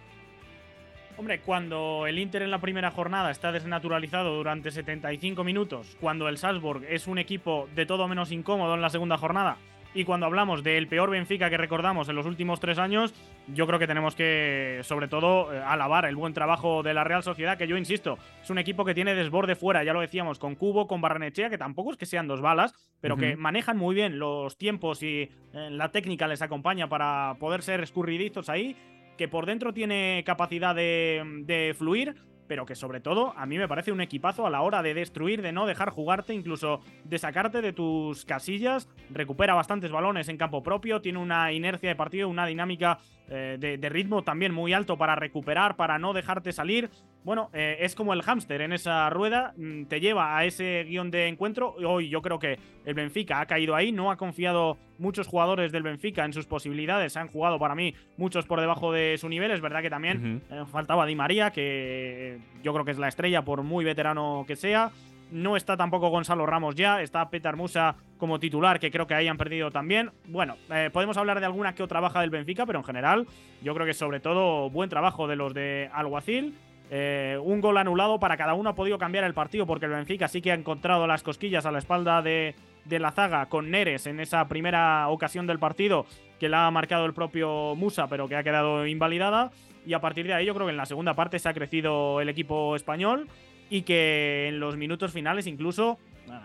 [1.17, 6.39] Hombre, cuando el Inter en la primera jornada está desnaturalizado durante 75 minutos, cuando el
[6.39, 9.57] Salzburg es un equipo de todo menos incómodo en la segunda jornada,
[9.94, 13.14] y cuando hablamos del peor Benfica que recordamos en los últimos tres años,
[13.48, 17.22] yo creo que tenemos que, sobre todo, eh, alabar el buen trabajo de la Real
[17.22, 20.55] Sociedad, que yo insisto, es un equipo que tiene desborde fuera, ya lo decíamos, con
[20.55, 24.18] Cubo, con Barranechea, que tampoco es que sean dos balas, pero que manejan muy bien
[24.18, 25.31] los tiempos y eh,
[25.70, 28.77] la técnica les acompaña para poder ser escurridizos ahí,
[29.16, 32.14] que por dentro tiene capacidad de, de fluir
[32.49, 35.43] pero que sobre todo a mí me parece un equipazo a la hora de destruir,
[35.43, 38.89] de no dejar jugarte, incluso de sacarte de tus casillas.
[39.11, 43.89] Recupera bastantes balones en campo propio, tiene una inercia de partido, una dinámica eh, de,
[43.91, 46.91] ritmo también muy alto para recuperar, para no dejarte salir.
[47.25, 51.11] Bueno, eh, es como el hámster en esa rueda, mm, te lleva a ese guion
[51.11, 51.75] de encuentro.
[51.87, 55.83] Hoy yo creo que el Benfica ha caído ahí, no ha confiado muchos jugadores del
[55.83, 59.51] Benfica en sus posibilidades, han jugado para mí muchos por debajo de su nivel.
[59.51, 63.43] Es verdad que también eh, faltaba Di María, que yo creo que es la estrella
[63.43, 64.91] por muy veterano que sea.
[65.31, 69.29] No está tampoco Gonzalo Ramos ya, está Petar Musa como titular, que creo que ahí
[69.29, 70.11] han perdido también.
[70.27, 73.27] Bueno, eh, podemos hablar de alguna que otra baja del Benfica, pero en general
[73.63, 76.55] yo creo que sobre todo buen trabajo de los de Alguacil.
[76.90, 78.70] Eh, un gol anulado para cada uno.
[78.70, 81.72] Ha podido cambiar el partido porque el Benfica sí que ha encontrado las cosquillas a
[81.72, 86.07] la espalda de, de la zaga con Neres en esa primera ocasión del partido
[86.40, 89.51] que la ha marcado el propio Musa pero que ha quedado invalidada.
[89.87, 92.20] Y a partir de ahí yo creo que en la segunda parte se ha crecido
[92.20, 93.29] el equipo español
[93.70, 95.98] y que en los minutos finales incluso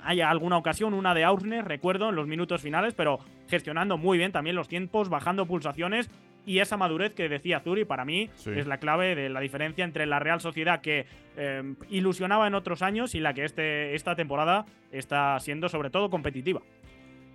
[0.04, 4.32] haya alguna ocasión, una de Ausner, recuerdo, en los minutos finales, pero gestionando muy bien
[4.32, 6.10] también los tiempos, bajando pulsaciones
[6.46, 10.06] y esa madurez que decía Zuri, para mí es la clave de la diferencia entre
[10.06, 11.06] la Real Sociedad que
[11.38, 16.10] em, ilusionaba en otros años y la que este, esta temporada está siendo sobre todo
[16.10, 16.62] competitiva.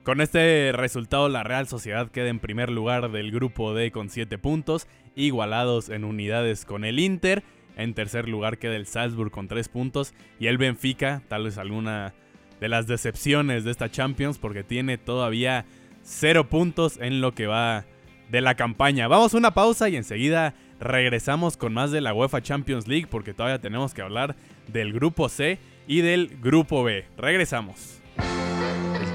[0.03, 4.39] Con este resultado, la Real Sociedad queda en primer lugar del grupo D con 7
[4.39, 7.43] puntos, igualados en unidades con el Inter.
[7.77, 12.15] En tercer lugar queda el Salzburg con 3 puntos y el Benfica, tal vez alguna
[12.59, 15.67] de las decepciones de esta Champions porque tiene todavía
[16.03, 17.85] 0 puntos en lo que va
[18.31, 19.09] de la campaña.
[19.09, 23.35] Vamos a una pausa y enseguida regresamos con más de la UEFA Champions League porque
[23.35, 24.37] todavía tenemos que hablar
[24.69, 27.07] del grupo C y del grupo B.
[27.17, 28.01] Regresamos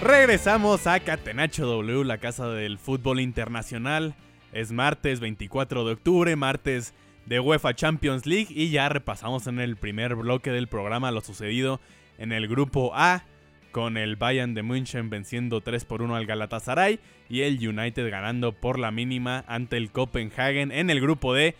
[0.00, 4.14] Regresamos a Catenacho W, la casa del fútbol internacional.
[4.52, 6.94] Es martes 24 de octubre, martes
[7.26, 11.80] de UEFA Champions League y ya repasamos en el primer bloque del programa lo sucedido
[12.16, 13.24] en el grupo A
[13.72, 18.52] con el Bayern de München venciendo 3 por 1 al Galatasaray y el United ganando
[18.52, 21.56] por la mínima ante el Copenhagen en el grupo D.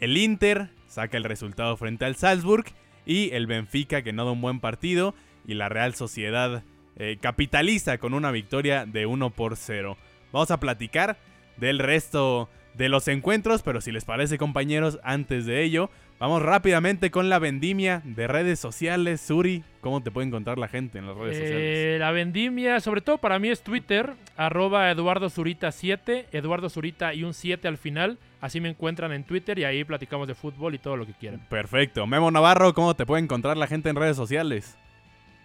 [0.00, 2.64] El Inter saca el resultado frente al Salzburg
[3.04, 5.14] y el Benfica que no da un buen partido
[5.46, 6.64] y la Real Sociedad
[6.96, 9.96] eh, capitaliza con una victoria de 1 por 0.
[10.32, 11.16] Vamos a platicar
[11.56, 17.10] del resto de los encuentros, pero si les parece compañeros, antes de ello, vamos rápidamente
[17.10, 19.20] con la vendimia de redes sociales.
[19.20, 22.00] Suri, ¿cómo te puede encontrar la gente en las redes Eh, sociales?
[22.00, 27.24] la vendimia, sobre todo para mí es Twitter, arroba Eduardo Zurita 7, Eduardo Zurita y
[27.24, 28.18] un 7 al final.
[28.40, 31.46] Así me encuentran en Twitter y ahí platicamos de fútbol y todo lo que quieran.
[31.50, 32.06] Perfecto.
[32.06, 34.78] Memo Navarro, ¿cómo te puede encontrar la gente en redes sociales?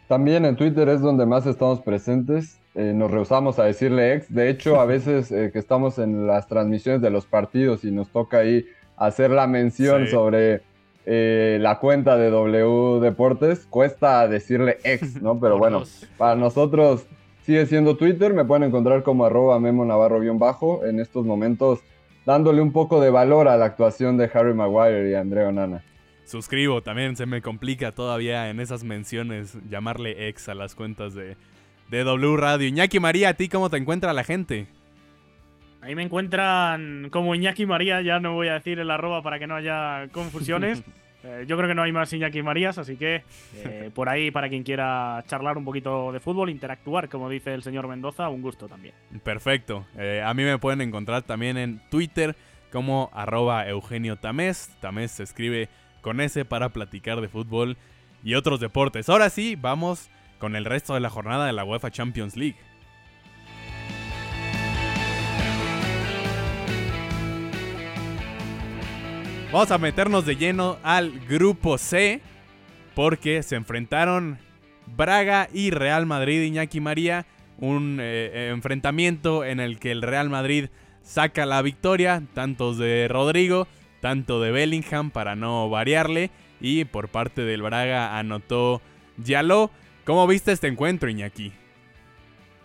[0.07, 2.59] También en Twitter es donde más estamos presentes.
[2.75, 4.33] Eh, nos rehusamos a decirle ex.
[4.33, 8.09] De hecho, a veces eh, que estamos en las transmisiones de los partidos y nos
[8.09, 8.65] toca ahí
[8.95, 10.11] hacer la mención Sí.
[10.11, 10.61] sobre
[11.05, 15.39] eh, la cuenta de W Deportes, cuesta decirle ex, ¿no?
[15.39, 15.83] Pero bueno,
[16.17, 17.05] para nosotros
[17.45, 18.33] sigue siendo Twitter.
[18.33, 21.79] Me pueden encontrar como arroba Memo Navarro guion bajo en estos momentos
[22.25, 25.83] dándole un poco de valor a la actuación de Harry Maguire y Andrea Onana.
[26.27, 31.37] Suscribo, también se me complica todavía en esas menciones llamarle ex a las cuentas de,
[31.89, 32.67] de W Radio.
[32.67, 34.67] Iñaki María, ¿a ti cómo te encuentra la gente?
[35.81, 39.47] Ahí me encuentran como Iñaki María, ya no voy a decir el arroba para que
[39.47, 40.83] no haya confusiones.
[41.23, 43.23] Eh, yo creo que no hay más Iñaki Marías, así que
[43.55, 47.63] eh, por ahí para quien quiera charlar un poquito de fútbol, interactuar, como dice el
[47.63, 48.93] señor Mendoza, un gusto también.
[49.23, 49.85] Perfecto.
[49.97, 52.35] Eh, a mí me pueden encontrar también en Twitter
[52.71, 54.69] como arroba Eugenio Tamés.
[54.79, 55.69] Tamés se escribe
[56.07, 57.75] con S para platicar de fútbol
[58.23, 59.09] y otros deportes.
[59.09, 60.07] Ahora sí, vamos
[60.39, 62.55] con el resto de la jornada de la UEFA Champions League.
[69.51, 72.21] Vamos a meternos de lleno al grupo C
[72.95, 74.37] porque se enfrentaron
[74.85, 77.25] Braga y Real Madrid, Iñaki María.
[77.57, 80.69] Un eh, enfrentamiento en el que el Real Madrid
[81.03, 83.67] saca la victoria, tantos de Rodrigo,
[83.99, 86.29] tanto de Bellingham para no variarle.
[86.59, 88.81] Y por parte del Braga anotó
[89.17, 89.71] Yaló.
[90.05, 91.51] ¿Cómo viste este encuentro, Iñaki?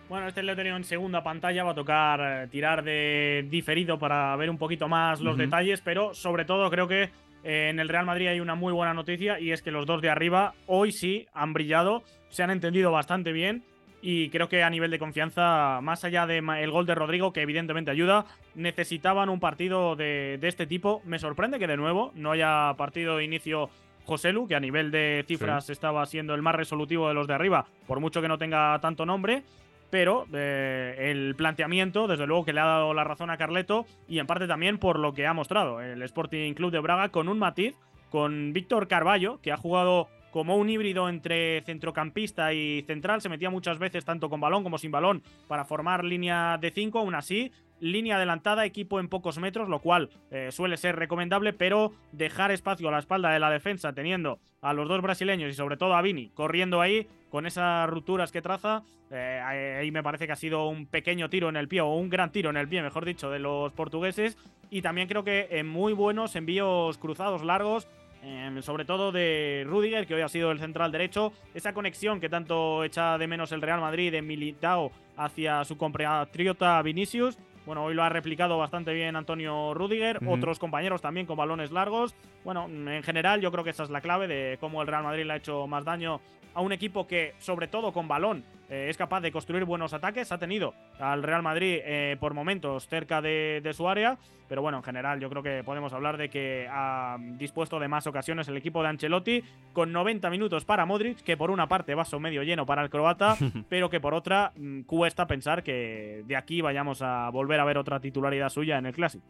[0.09, 3.97] Bueno, este lo he tenido en segunda pantalla, va a tocar eh, tirar de diferido
[3.97, 7.09] para ver un poquito más los detalles, pero sobre todo creo que
[7.43, 10.01] eh, en el Real Madrid hay una muy buena noticia y es que los dos
[10.01, 13.63] de arriba hoy sí han brillado, se han entendido bastante bien
[14.05, 17.89] y creo que a nivel de confianza, más allá del gol de Rodrigo, que evidentemente
[17.89, 21.01] ayuda, necesitaban un partido de, de este tipo.
[21.05, 23.69] Me sorprende que de nuevo no haya partido de inicio
[24.03, 27.65] Joselu, que a nivel de cifras estaba siendo el más resolutivo de los de arriba,
[27.87, 29.43] por mucho que no tenga tanto nombre
[29.89, 34.17] pero eh, el planteamiento, desde luego, que le ha dado la razón a Carleto y
[34.17, 37.37] en parte también por lo que ha mostrado el Sporting Club de Braga con un
[37.37, 37.75] matiz,
[38.09, 43.51] con Víctor Carballo, que ha jugado como un híbrido entre centrocampista y central, se metía
[43.51, 47.51] muchas veces tanto con balón como sin balón para formar línea de 5, aún así,
[47.79, 52.89] línea adelantada, equipo en pocos metros, lo cual eh, suele ser recomendable, pero dejar espacio
[52.89, 56.01] a la espalda de la defensa teniendo a los dos brasileños y sobre todo a
[56.01, 60.67] Vini corriendo ahí con esas rupturas que traza, eh, ahí me parece que ha sido
[60.67, 63.29] un pequeño tiro en el pie, o un gran tiro en el pie, mejor dicho,
[63.29, 64.35] de los portugueses.
[64.71, 67.87] Y también creo que en muy buenos envíos cruzados largos,
[68.23, 71.33] eh, sobre todo de Rudiger, que hoy ha sido el central derecho.
[71.53, 76.81] Esa conexión que tanto echa de menos el Real Madrid de Militao hacia su compatriota
[76.81, 77.37] Vinicius.
[77.65, 82.13] Bueno, hoy lo ha replicado bastante bien Antonio Rudiger, otros compañeros también con balones largos.
[82.43, 85.23] Bueno, en general yo creo que esa es la clave de cómo el Real Madrid
[85.25, 86.19] le ha hecho más daño
[86.53, 90.31] a un equipo que, sobre todo con balón, eh, es capaz de construir buenos ataques.
[90.31, 94.77] Ha tenido al Real Madrid eh, por momentos cerca de, de su área, pero bueno,
[94.77, 98.57] en general yo creo que podemos hablar de que ha dispuesto de más ocasiones el
[98.57, 102.65] equipo de Ancelotti, con 90 minutos para Modric, que por una parte vaso medio lleno
[102.65, 103.35] para el croata,
[103.69, 107.77] pero que por otra mm, cuesta pensar que de aquí vayamos a volver a ver
[107.77, 109.25] otra titularidad suya en el Clásico.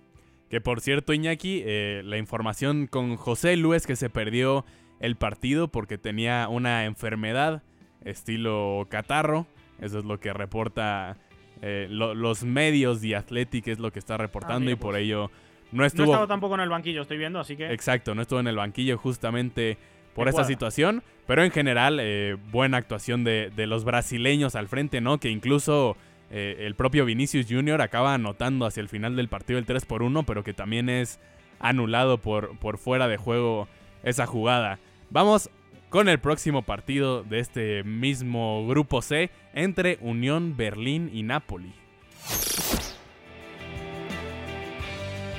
[0.49, 4.65] Que por cierto, Iñaki, eh, la información con José Lu es que se perdió
[4.99, 7.61] el partido porque tenía una enfermedad
[8.03, 9.47] estilo catarro.
[9.79, 11.17] Eso es lo que reporta
[11.61, 15.03] eh, lo- los medios de Athletic, es lo que está reportando mira, y por pues.
[15.03, 15.31] ello
[15.71, 16.05] no No estuvo...
[16.05, 17.71] estaba tampoco en el banquillo, estoy viendo, así que...
[17.71, 19.77] Exacto, no estuvo en el banquillo justamente
[20.13, 25.01] por esta situación, pero en general eh, buena actuación de, de los brasileños al frente,
[25.01, 25.19] ¿no?
[25.19, 25.97] Que incluso
[26.29, 27.81] eh, el propio Vinicius Jr.
[27.81, 31.19] acaba anotando hacia el final del partido el 3 por 1, pero que también es
[31.59, 33.67] anulado por, por fuera de juego
[34.03, 34.79] esa jugada.
[35.09, 35.49] Vamos
[35.89, 41.73] con el próximo partido de este mismo grupo C entre Unión Berlín y Napoli.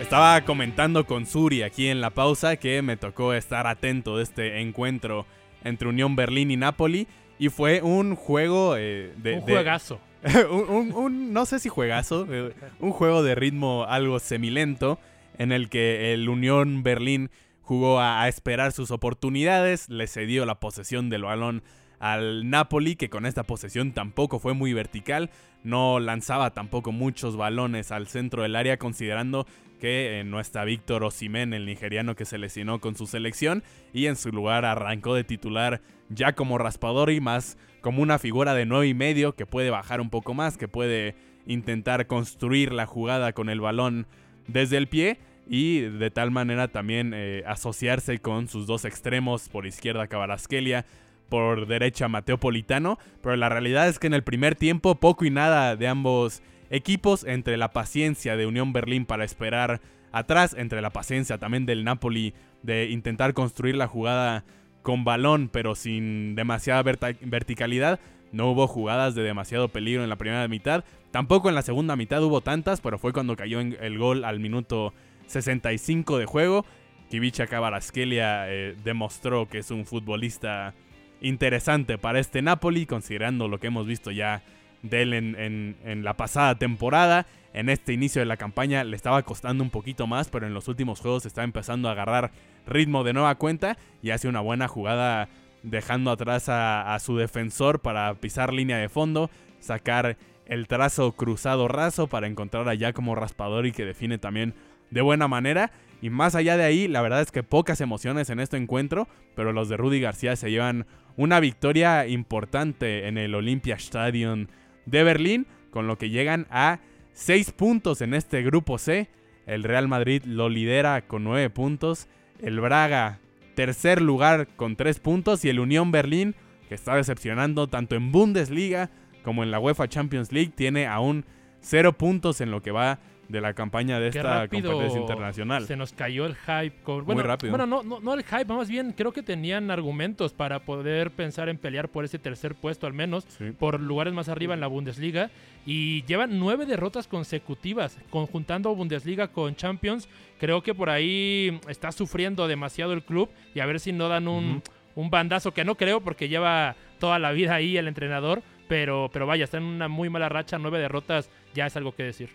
[0.01, 4.61] Estaba comentando con Suri aquí en la pausa que me tocó estar atento de este
[4.61, 5.27] encuentro
[5.65, 7.09] entre Unión Berlín y Napoli
[7.39, 9.35] y fue un juego eh, de...
[9.35, 10.01] Un juegazo.
[10.51, 14.99] un, no sé si juegazo, eh, un juego de ritmo algo semilento
[15.39, 17.31] en el que el Unión Berlín
[17.65, 21.63] jugó a, esperar sus oportunidades, le cedió la posesión del balón
[21.99, 25.31] al Napoli, que con esta posesión tampoco fue muy vertical,
[25.63, 29.47] no lanzaba tampoco muchos balones al centro del área, considerando
[29.81, 33.63] que eh, no está Víctor Osimen, el nigeriano que se lesionó con su selección,
[33.95, 38.55] y en su lugar arrancó de titular ya como raspador y más como una figura
[38.55, 42.87] de 9 y medio que puede bajar un poco más, que puede intentar construir la
[42.87, 44.07] jugada con el balón
[44.47, 49.67] desde el pie y de tal manera también eh, asociarse con sus dos extremos, por
[49.67, 50.87] izquierda Cabarasquelia,
[51.29, 55.31] por derecha Mateo Politano, pero la realidad es que en el primer tiempo poco y
[55.31, 59.81] nada de ambos equipos, entre la paciencia de Unión Berlín para esperar
[60.13, 64.45] atrás, entre la paciencia también del Napoli de intentar construir la jugada
[64.83, 68.01] con balón pero sin demasiada verticalidad,
[68.33, 72.23] no hubo jugadas de demasiado peligro en la primera mitad, tampoco en la segunda mitad
[72.23, 74.93] hubo tantas, pero fue cuando cayó el gol al minuto
[75.27, 76.65] 65 de juego.
[77.11, 80.75] Kivicha Kabaraskelia eh, demostró que es un futbolista
[81.21, 84.43] interesante para este Napoli, considerando lo que hemos visto ya
[84.83, 87.27] de él en, la pasada temporada.
[87.53, 90.69] En este inicio de la campaña le estaba costando un poquito más, pero en los
[90.69, 92.33] últimos juegos está empezando a agarrar
[92.67, 95.29] ritmo de nueva cuenta y hace una buena jugada
[95.63, 101.69] dejando atrás a, a su defensor para pisar línea de fondo, sacar el trazo cruzado
[101.69, 104.55] raso para encontrar allá como raspador y que define también
[104.95, 105.73] de buena manera.
[106.01, 109.53] Y más allá de ahí, la verdad es que pocas emociones en este encuentro, pero
[109.53, 110.87] los de Rudy García se llevan
[111.17, 114.47] una victoria importante en el Olympia Stadium
[114.87, 116.79] de Berlín, con lo que llegan a
[117.13, 119.09] 6 puntos en este grupo C.
[119.47, 122.09] El Real Madrid lo lidera con 9 puntos.
[122.41, 123.19] El Braga,
[123.55, 125.45] tercer lugar con 3 puntos.
[125.45, 126.35] Y el Unión Berlín,
[126.69, 128.91] que está decepcionando tanto en Bundesliga
[129.23, 131.25] como en la UEFA Champions League, tiene aún
[131.61, 132.99] 0 puntos en lo que va
[133.29, 135.67] de la campaña de esta competencia internacional.
[135.67, 136.77] Se nos cayó el hype.
[136.83, 137.51] Con, bueno, Muy rápido.
[137.51, 141.49] Bueno, no, no, no, el hype, más bien creo que tenían argumentos para poder pensar
[141.49, 143.27] en pelear por ese tercer puesto al menos,
[143.59, 145.31] por lugares más arriba en la Bundesliga.
[145.67, 150.09] Y llevan nueve derrotas consecutivas, conjuntando Bundesliga con Champions.
[150.39, 154.29] Creo que por ahí está sufriendo demasiado el club y a ver si no dan
[154.29, 154.63] un,
[154.95, 158.43] un bandazo, que no creo porque lleva toda la vida ahí el entrenador.
[158.69, 162.03] Pero, pero vaya, está en una muy mala racha, nueve derrotas, ya es algo que
[162.03, 162.31] decir.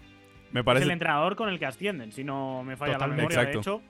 [0.82, 3.82] Es el entrenador con el que ascienden, si no me falla la memoria, de hecho.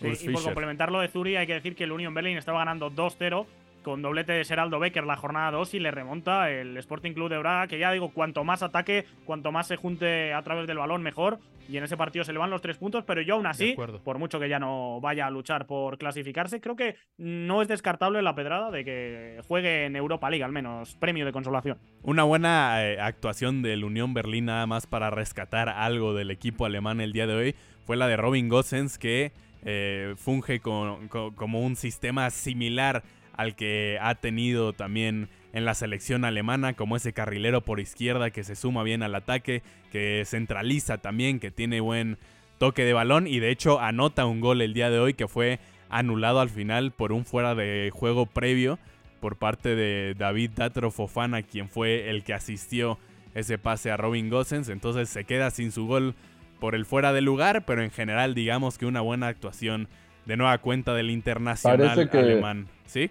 [0.00, 2.90] y por complementar lo de Zuri, hay que decir que el Union Berlin estaba ganando
[2.90, 3.46] 2-0
[3.84, 7.38] con doblete de Seraldo Becker la jornada 2 y le remonta el Sporting Club de
[7.38, 11.02] Braga, que ya digo, cuanto más ataque, cuanto más se junte a través del balón,
[11.02, 11.38] mejor.
[11.68, 14.18] Y en ese partido se le van los tres puntos, pero yo aún así, por
[14.18, 18.34] mucho que ya no vaya a luchar por clasificarse, creo que no es descartable la
[18.34, 21.78] pedrada de que juegue en Europa League, al menos premio de consolación.
[22.02, 27.00] Una buena eh, actuación del Unión Berlín nada más para rescatar algo del equipo alemán
[27.00, 27.54] el día de hoy
[27.84, 29.32] fue la de Robin Gossens que
[29.64, 33.02] eh, funge como un sistema similar
[33.36, 38.44] al que ha tenido también en la selección alemana, como ese carrilero por izquierda que
[38.44, 39.62] se suma bien al ataque,
[39.92, 42.18] que centraliza también, que tiene buen
[42.58, 45.58] toque de balón y de hecho anota un gol el día de hoy que fue
[45.90, 48.78] anulado al final por un fuera de juego previo
[49.20, 52.98] por parte de David Datro Fofana, quien fue el que asistió
[53.34, 56.14] ese pase a Robin Gossens, entonces se queda sin su gol
[56.60, 59.88] por el fuera de lugar, pero en general digamos que una buena actuación
[60.26, 63.10] de nueva cuenta del internacional alemán, ¿sí?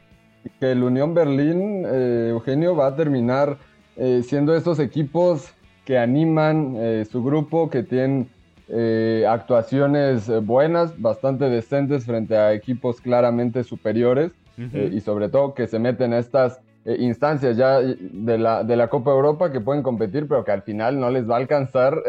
[0.59, 3.57] Que el Unión Berlín, eh, Eugenio, va a terminar
[3.95, 5.53] eh, siendo estos equipos
[5.85, 8.29] que animan eh, su grupo, que tienen
[9.27, 14.31] actuaciones buenas, bastante decentes frente a equipos claramente superiores
[14.73, 19.11] y sobre todo que se meten a estas instancias ya de la, de la Copa
[19.11, 22.01] Europa que pueden competir, pero que al final no les va a alcanzar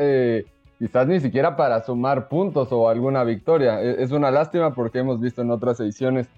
[0.79, 3.83] quizás ni siquiera para sumar puntos o alguna victoria.
[3.83, 6.29] E, es una lástima porque hemos visto en otras ediciones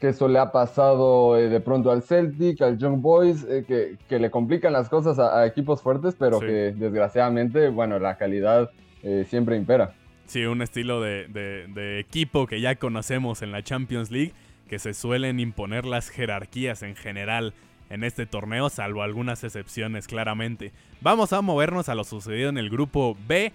[0.00, 4.18] que eso le ha pasado eh, de pronto al Celtic, al Young Boys, eh, que,
[4.18, 8.70] le complican las cosas a, equipos fuertes, pero que desgraciadamente, bueno, la calidad
[9.02, 9.94] eh, siempre impera.
[10.26, 14.32] Sí, un estilo de, equipo que ya conocemos en la Champions League,
[14.68, 17.54] que se suelen imponer las jerarquías en general
[17.88, 20.72] en este torneo, salvo algunas excepciones claramente.
[21.00, 23.52] Vamos a movernos a lo sucedido en el grupo B,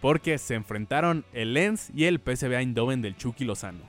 [0.00, 3.80] porque se enfrentaron el Lens y el PSV Eindhoven del Chucky Lozano.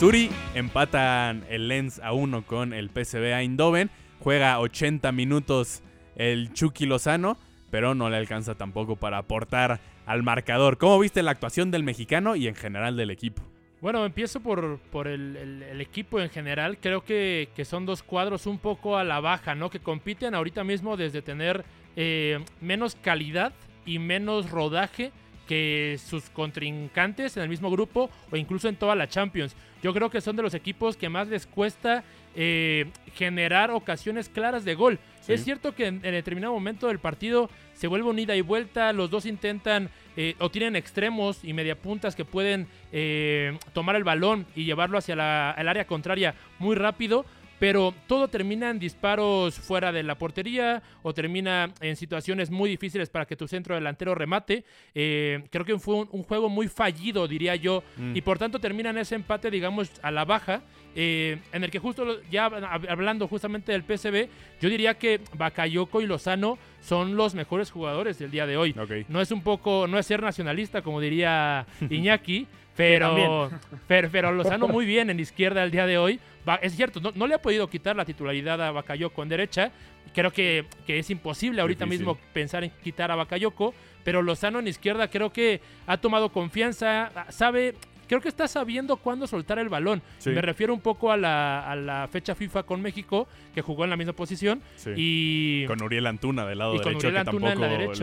[0.00, 3.90] Suri empatan el Lens a uno con el PSV Eindhoven.
[4.20, 5.82] Juega 80 minutos
[6.16, 7.36] el Chucky Lozano,
[7.70, 10.78] pero no le alcanza tampoco para aportar al marcador.
[10.78, 13.42] ¿Cómo viste la actuación del mexicano y en general del equipo?
[13.82, 16.78] Bueno, empiezo por, por el, equipo en general.
[16.80, 19.68] Creo que, son dos cuadros un poco a la baja, ¿no?
[19.68, 21.62] Que compiten ahorita mismo desde tener
[21.96, 23.52] eh, menos calidad
[23.84, 25.12] y menos rodaje
[25.50, 29.56] que sus contrincantes en el mismo grupo o incluso en toda la Champions.
[29.82, 32.04] Yo creo que son de los equipos que más les cuesta
[32.36, 32.86] eh,
[33.16, 35.00] generar ocasiones claras de gol.
[35.26, 39.26] Es cierto que en, determinado momento del partido se vuelve unida y vuelta, los dos
[39.26, 44.98] intentan eh, o tienen extremos y mediapuntas que pueden eh, tomar el balón y llevarlo
[44.98, 47.24] hacia el área contraria muy rápido,
[47.60, 53.10] pero todo termina en disparos fuera de la portería o termina en situaciones muy difíciles
[53.10, 54.64] para que tu centro delantero remate.
[54.94, 58.16] Eh, creo que fue un, juego muy fallido, diría yo, mm.
[58.16, 60.62] y por tanto termina en ese empate, digamos, a la baja,
[60.96, 64.28] eh, en el que justo ya hablando justamente del PSB,
[64.60, 68.74] yo diría que Bakayoko y Lozano son los mejores jugadores del día de hoy.
[69.08, 72.46] No es un poco, no es ser nacionalista, como diría Iñaki,
[72.76, 73.50] pero,
[73.86, 76.20] pero, pero, Lozano muy bien en izquierda el día de hoy.
[76.62, 79.70] es cierto, no, le ha podido quitar la titularidad a Bakayoko en derecha.
[80.14, 83.74] Creo que, que es imposible ahorita mismo pensar en quitar a Bakayoko.
[84.04, 87.74] Pero Lozano en izquierda creo que ha tomado confianza, sabe,
[88.10, 90.02] creo que está sabiendo cuándo soltar el balón.
[90.24, 94.14] Me refiero un poco a la, fecha FIFA con México, que jugó en la misma
[94.14, 94.60] posición.
[94.96, 97.46] Y con Uriel Antuna del lado derecho, que tampoco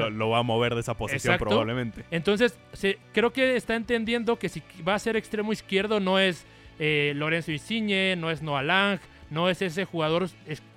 [0.10, 2.06] lo, va a mover de esa posición probablemente.
[2.10, 2.58] Entonces,
[3.12, 6.46] creo que está entendiendo que si va a ser extremo izquierdo no es
[6.80, 9.00] eh, Lorenzo Insigne, no es Noah Lang,
[9.30, 10.30] no es ese jugador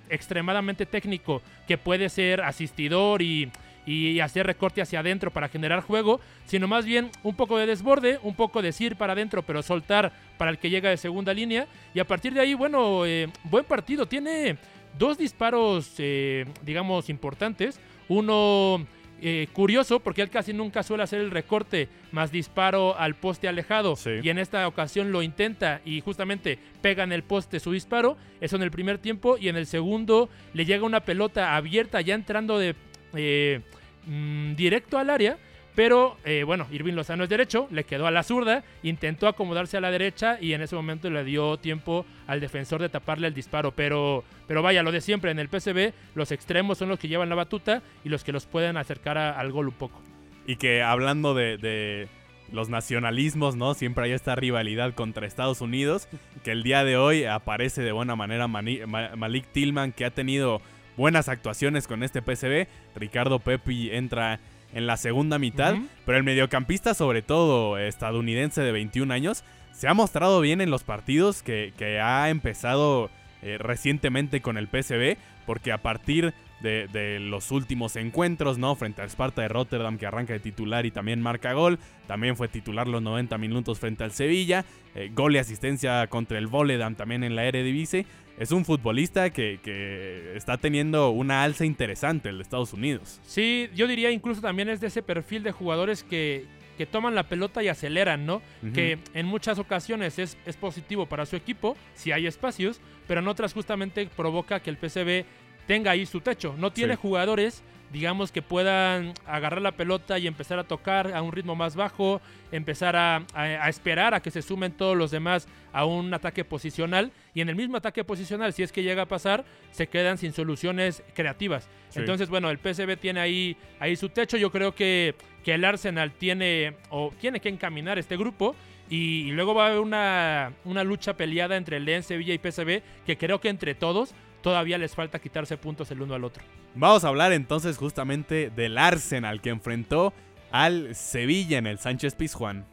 [0.09, 3.49] extremadamente técnico que puede ser asistidor y
[3.85, 8.19] y hacer recorte hacia adentro para generar juego, sino más bien un poco de desborde,
[8.23, 11.67] un poco de ir para adentro, pero soltar para el que llega de segunda línea.
[11.93, 14.05] Y a partir de ahí, bueno, eh, buen partido.
[14.05, 14.57] Tiene
[14.97, 17.79] dos disparos, eh, digamos, importantes.
[18.07, 18.85] Uno
[19.23, 23.95] eh, curioso, porque él casi nunca suele hacer el recorte más disparo al poste alejado.
[24.23, 28.17] Y en esta ocasión lo intenta y justamente pega en el poste su disparo.
[28.41, 29.37] Eso en el primer tiempo.
[29.37, 32.75] Y en el segundo le llega una pelota abierta ya entrando de
[33.13, 33.61] eh,
[34.07, 35.37] mm, directo al área.
[35.75, 39.81] Pero eh, bueno, Irving Lozano es derecho, le quedó a la zurda, intentó acomodarse a
[39.81, 43.71] la derecha y en ese momento le dio tiempo al defensor de taparle el disparo.
[43.71, 47.29] Pero, pero vaya, lo de siempre, en el PCB los extremos son los que llevan
[47.29, 50.01] la batuta y los que los pueden acercar al gol un poco.
[50.45, 52.07] Y que hablando de,
[52.51, 53.73] los nacionalismos, ¿no?
[53.73, 56.09] Siempre hay esta rivalidad contra Estados Unidos,
[56.43, 60.61] que el día de hoy aparece de buena manera Malik Tillman, que ha tenido
[60.97, 62.67] buenas actuaciones con este PCB.
[62.95, 64.39] Ricardo Pepi entra
[64.73, 65.75] en la segunda mitad,
[66.05, 70.83] pero el mediocampista, sobre todo estadounidense de 21 años, se ha mostrado bien en los
[70.83, 73.09] partidos que, ha empezado
[73.41, 78.75] eh, recientemente con el PCB, porque a partir de, los últimos encuentros, ¿no?
[78.75, 81.79] Frente al Sparta de Rotterdam, que arranca de titular y también marca gol.
[82.07, 84.63] También fue titular los 90 minutos frente al Sevilla.
[84.93, 88.05] Eh, gol y asistencia contra el Voledam también en la Eredivisie
[88.41, 93.21] es un futbolista que, está teniendo una alza interesante el de Estados Unidos.
[93.23, 97.29] Sí, yo diría incluso también es de ese perfil de jugadores que, que toman la
[97.29, 98.41] pelota y aceleran, ¿no?
[98.73, 103.27] Que en muchas ocasiones es, es, positivo para su equipo, si hay espacios, pero en
[103.27, 105.23] otras justamente provoca que el PCB
[105.67, 106.55] tenga ahí su techo.
[106.57, 107.61] No tiene jugadores
[107.91, 112.21] digamos que puedan agarrar la pelota y empezar a tocar a un ritmo más bajo,
[112.51, 113.25] empezar a,
[113.67, 117.11] esperar a que se sumen todos los demás a un ataque posicional.
[117.33, 120.33] Y en el mismo ataque posicional, si es que llega a pasar, se quedan sin
[120.33, 121.67] soluciones creativas.
[121.95, 126.13] Entonces, bueno, el PSV tiene ahí, ahí su techo, yo creo que, que el Arsenal
[126.13, 128.55] tiene o tiene que encaminar este grupo.
[128.89, 132.81] Y, luego va a haber una, una lucha peleada entre el Lens, Sevilla y PSV
[133.05, 136.43] que creo que entre todos todavía les falta quitarse puntos el uno al otro.
[136.75, 140.13] Vamos a hablar entonces justamente del Arsenal que enfrentó
[140.51, 142.65] al Sevilla en el Sánchez Pizjuán.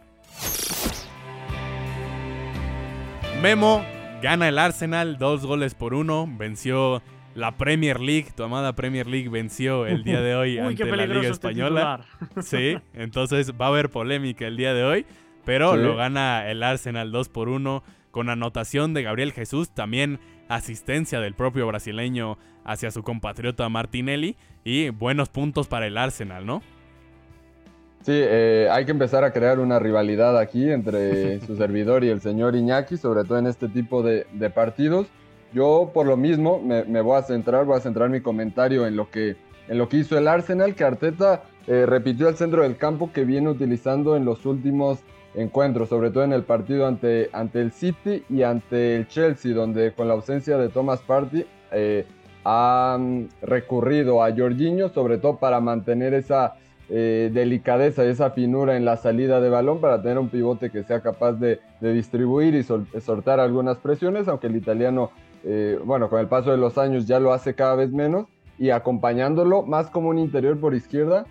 [3.43, 3.85] Memo
[4.21, 7.03] gana el Arsenal dos goles por uno, venció
[7.35, 11.21] la Premier League, tu amada Premier League venció el día de hoy ante la Liga
[11.21, 12.05] este Española.
[12.43, 15.07] sí, entonces va a haber polémica el día de hoy,
[15.45, 21.21] pero lo gana el Arsenal 2 por 1 con anotación de Gabriel Jesús, también asistencia
[21.21, 26.63] del propio brasileño hacia su compatriota Martinelli y buenos puntos para el Arsenal, ¿no?
[28.03, 32.21] Sí, eh, hay que empezar a crear una rivalidad aquí entre su servidor y el
[32.21, 34.25] señor Iñaki, sobre todo en este tipo de,
[34.55, 35.07] partidos.
[35.53, 39.11] Yo por lo mismo me, voy a centrar, voy a centrar mi comentario en lo
[39.11, 39.37] que,
[39.69, 43.25] en lo que hizo el Arsenal, que Arteta eh, repitió el centro del campo que
[43.25, 45.01] viene utilizando en los últimos
[45.35, 49.93] encuentros, sobre todo en el partido ante, ante el City y ante el Chelsea, donde
[49.93, 52.07] con la ausencia de Thomas Partey eh,
[52.45, 56.55] han recurrido a Jorginho, sobre todo para mantener esa
[56.89, 60.83] eh, delicadeza y esa finura en la salida de balón, para tener un pivote que
[60.83, 65.11] sea capaz de, distribuir y soltar algunas presiones, aunque el italiano,
[65.45, 68.27] eh, bueno, con el paso de los años ya lo hace cada vez menos,
[68.59, 71.27] y acompañándolo más como un interior por izquierda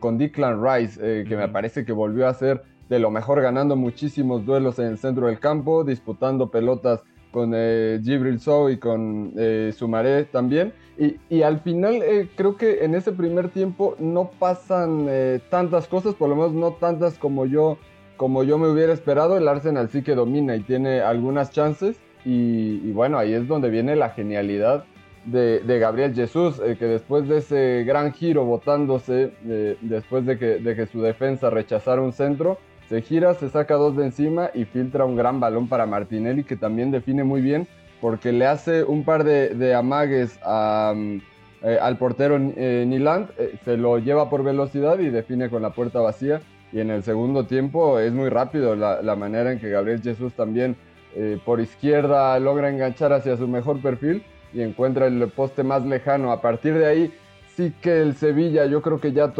[0.00, 4.44] con Declan Rice, que me parece que volvió a ser de lo mejor, ganando muchísimos
[4.44, 7.02] duelos en el centro del campo, disputando pelotas
[7.34, 9.74] con eh, Gibril Sow y con eh,
[10.30, 10.72] también.
[10.96, 16.14] Y, al final eh, creo que en ese primer tiempo no pasan eh, tantas cosas,
[16.14, 17.78] por lo menos no tantas como yo,
[18.16, 19.36] como yo me hubiera esperado.
[19.36, 21.96] El Arsenal sí que domina y tiene algunas chances.
[22.24, 24.84] Y, bueno, ahí es donde viene la genialidad
[25.26, 29.32] de, Gabriel Jesús, que después de ese gran giro botándose,
[29.82, 32.58] después de que, de que su defensa rechazara un centro,
[32.88, 36.56] se gira, se saca dos de encima y filtra un gran balón para Martinelli que
[36.56, 37.66] también define muy bien
[38.04, 41.16] porque le hace un par de, amagues mm,
[41.62, 45.70] eh, al portero eh, Niland, eh, se lo lleva por velocidad y define con la
[45.70, 46.42] puerta vacía.
[46.70, 50.76] Y en el segundo tiempo es muy rápido la, manera en que Gabriel Jesús también
[51.46, 54.22] por izquierda logra enganchar hacia su mejor perfil
[54.52, 56.30] y encuentra el poste más lejano.
[56.30, 57.14] A partir de ahí
[57.56, 59.32] sí que el Sevilla yo creo que ya,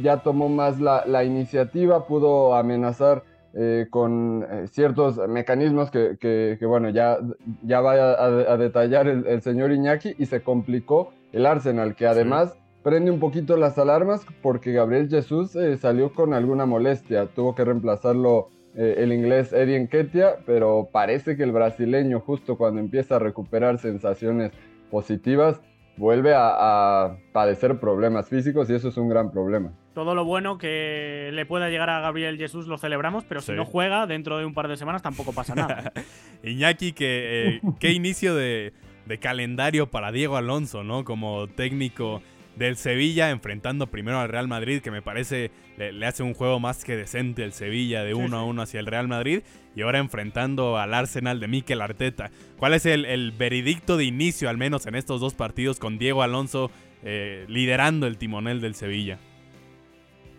[0.00, 7.18] ya tomó más la, iniciativa, pudo amenazar eh, con eh, ciertos mecanismos que, bueno, ya,
[7.62, 13.10] ya va a, detallar el, señor Iñaki y se complicó el Arsenal, que además prende
[13.10, 18.48] un poquito las alarmas porque Gabriel Jesús eh, salió con alguna molestia, tuvo que reemplazarlo
[18.74, 24.50] el inglés Eddie Enquetia, pero parece que el brasileño justo cuando empieza a recuperar sensaciones
[24.90, 25.60] positivas,
[25.96, 29.72] vuelve a, padecer problemas físicos y eso es un gran problema.
[29.94, 33.64] Todo lo bueno que le pueda llegar a Gabriel Jesús lo celebramos, pero si no
[33.64, 35.92] juega dentro de un par de semanas tampoco pasa nada.
[36.42, 38.72] Iñaki, que, eh, qué inicio de,
[39.06, 41.04] de calendario para Diego Alonso, ¿no?
[41.04, 42.22] Como técnico
[42.56, 46.84] del Sevilla enfrentando primero al Real Madrid, que me parece le, hace un juego más
[46.84, 49.40] que decente el Sevilla de uno a uno hacia el Real Madrid,
[49.74, 52.30] y ahora enfrentando al Arsenal de Mikel Arteta.
[52.58, 56.70] ¿Cuál es el, veredicto de inicio, al menos en estos dos partidos, con Diego Alonso
[57.02, 59.18] eh, liderando el timonel del Sevilla?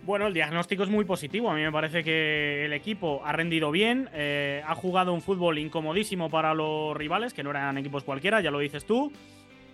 [0.05, 1.49] Bueno, el diagnóstico es muy positivo.
[1.49, 5.57] A mí me parece que el equipo ha rendido bien, eh, ha jugado un fútbol
[5.57, 9.14] incomodísimo para los rivales, que no eran equipos cualquiera, ya lo dices tú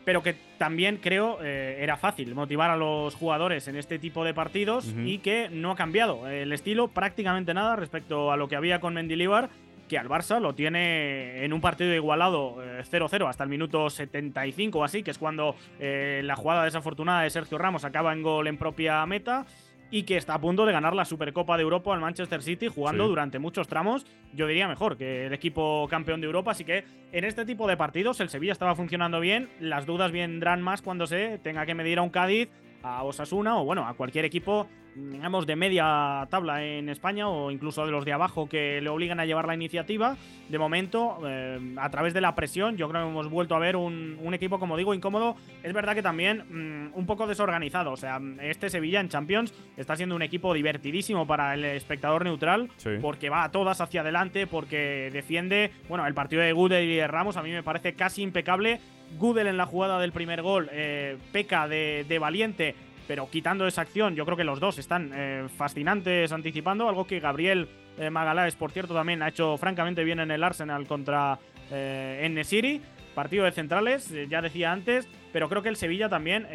[0.09, 4.33] pero que también creo eh, era fácil motivar a los jugadores en este tipo de
[4.33, 8.79] partidos y que no ha cambiado el estilo prácticamente nada respecto a lo que había
[8.79, 9.51] con Mendilibar,
[9.87, 14.79] que al Barça lo tiene en un partido igualado 0-0 eh, hasta el minuto 75
[14.79, 18.47] o así, que es cuando eh, la jugada desafortunada de Sergio Ramos acaba en gol
[18.47, 19.45] en propia meta
[19.91, 23.07] y que está a punto de ganar la Supercopa de Europa al Manchester City jugando
[23.07, 27.23] durante muchos tramos, yo diría mejor que el equipo campeón de Europa, así que en
[27.23, 31.39] este tipo de partidos el Sevilla estaba funcionando bien, las dudas vendrán más cuando se
[31.39, 32.49] tenga que medir a un Cádiz,
[32.83, 37.85] a Osasuna o bueno, a cualquier equipo digamos, de media tabla en España o incluso
[37.85, 40.17] de los de abajo que le obligan a llevar la iniciativa.
[40.49, 43.75] De momento, eh, a través de la presión, yo creo que hemos vuelto a ver
[43.75, 45.35] un, equipo, como digo, incómodo.
[45.63, 47.91] Es verdad que también mm, un poco desorganizado.
[47.91, 52.69] O sea, este Sevilla en Champions está siendo un equipo divertidísimo para el espectador neutral
[53.01, 55.71] porque va a todas hacia adelante, porque defiende.
[55.87, 58.79] Bueno, el partido de Gudel y de Ramos a mí me parece casi impecable.
[59.17, 62.75] Gudel en la jugada del primer gol eh, peca de, valiente
[63.07, 67.19] pero quitando esa acción, yo creo que los dos están eh, fascinantes anticipando, algo que
[67.19, 67.67] Gabriel
[67.99, 71.37] eh, Magaláes, por cierto, también ha hecho francamente bien en el Arsenal contra
[71.69, 72.81] eh, Nesiri.
[73.13, 76.47] Partido de centrales, eh, ya decía antes, pero creo que el Sevilla también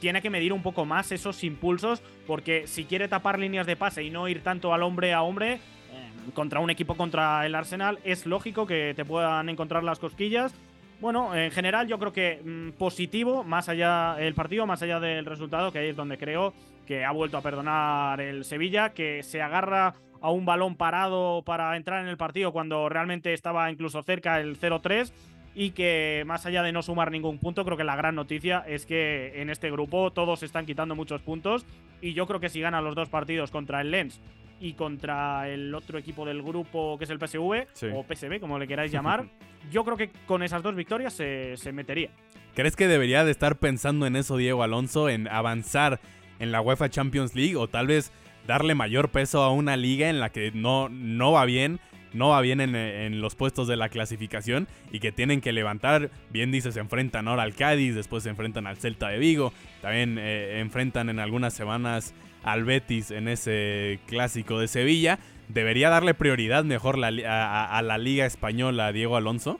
[0.00, 4.02] tiene que medir un poco más esos impulsos, porque si quiere tapar líneas de pase
[4.02, 5.60] y no ir tanto al hombre a hombre,
[6.32, 10.54] contra un equipo contra el Arsenal, es lógico que te puedan encontrar las cosquillas
[11.00, 15.24] bueno, en general yo creo que mm, positivo, más allá el partido, más allá del
[15.24, 16.52] resultado, que ahí es donde creo
[16.86, 21.76] que ha vuelto a perdonar el Sevilla, que se agarra a un balón parado para
[21.76, 25.12] entrar en el partido cuando realmente estaba incluso cerca el 0-3
[25.54, 28.86] y que más allá de no sumar ningún punto, creo que la gran noticia es
[28.86, 31.66] que en este grupo todos están quitando muchos puntos
[32.00, 34.20] y yo creo que si ganan los dos partidos contra el Lens
[34.60, 38.66] y contra el otro equipo del grupo que es el PSV o PSV, como le
[38.66, 39.26] queráis llamar,
[39.70, 42.10] yo creo que con esas dos victorias se, metería.
[42.54, 46.00] ¿Crees que debería de estar pensando en eso Diego Alonso, en avanzar
[46.38, 48.12] en la UEFA Champions League o tal vez
[48.46, 51.80] darle mayor peso a una liga en la que no, no va bien,
[52.12, 56.50] no va bien en, los puestos de la clasificación y que tienen que levantar, bien
[56.50, 59.52] dices, se enfrentan ahora al Cádiz, después se enfrentan al Celta de Vigo,
[59.82, 62.14] también eh, enfrentan en algunas semanas
[62.52, 65.18] al Betis en ese clásico de Sevilla.
[65.48, 69.58] ¿debería darle prioridad mejor a, la Liga Española Diego Alonso?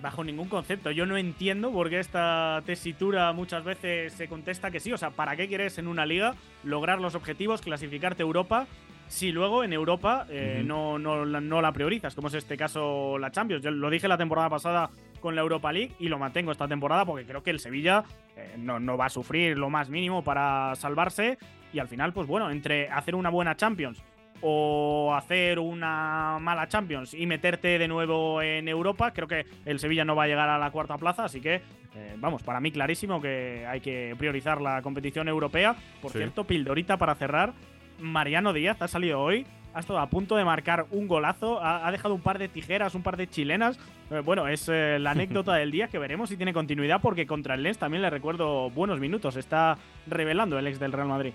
[0.00, 0.90] Bajo ningún concepto.
[0.90, 4.92] Yo no entiendo por qué esta tesitura muchas veces se contesta que sí.
[4.92, 6.34] O sea, ¿para qué quieres en una liga
[6.64, 8.66] lograr los objetivos, clasificarte a Europa
[9.08, 13.30] si luego en Europa eh, no, no, no, la priorizas, como es este caso la
[13.30, 13.64] Champions.
[13.64, 17.04] Yo lo dije la temporada pasada con la Europa League y lo mantengo esta temporada
[17.04, 18.04] porque creo que el Sevilla
[18.36, 21.38] eh, no, no, va a sufrir lo más mínimo para salvarse.
[21.72, 24.02] Y al final, pues bueno, entre hacer una buena Champions
[24.40, 30.04] o hacer una mala Champions y meterte de nuevo en Europa, creo que el Sevilla
[30.04, 31.56] no va a llegar a la cuarta plaza, así que
[31.94, 35.76] eh, vamos, para mí clarísimo que hay que priorizar la competición europea.
[36.00, 37.52] Por cierto, Pildorita para cerrar,
[37.98, 42.14] Mariano Díaz ha salido hoy, ha estado a punto de marcar un golazo, ha, dejado
[42.14, 43.78] un par de tijeras, un par de chilenas.
[44.10, 47.54] Eh, bueno, es eh, la anécdota del día que veremos si tiene continuidad porque contra
[47.54, 49.36] el Lens también le recuerdo buenos minutos.
[49.36, 51.32] Está revelando el ex del Real Madrid.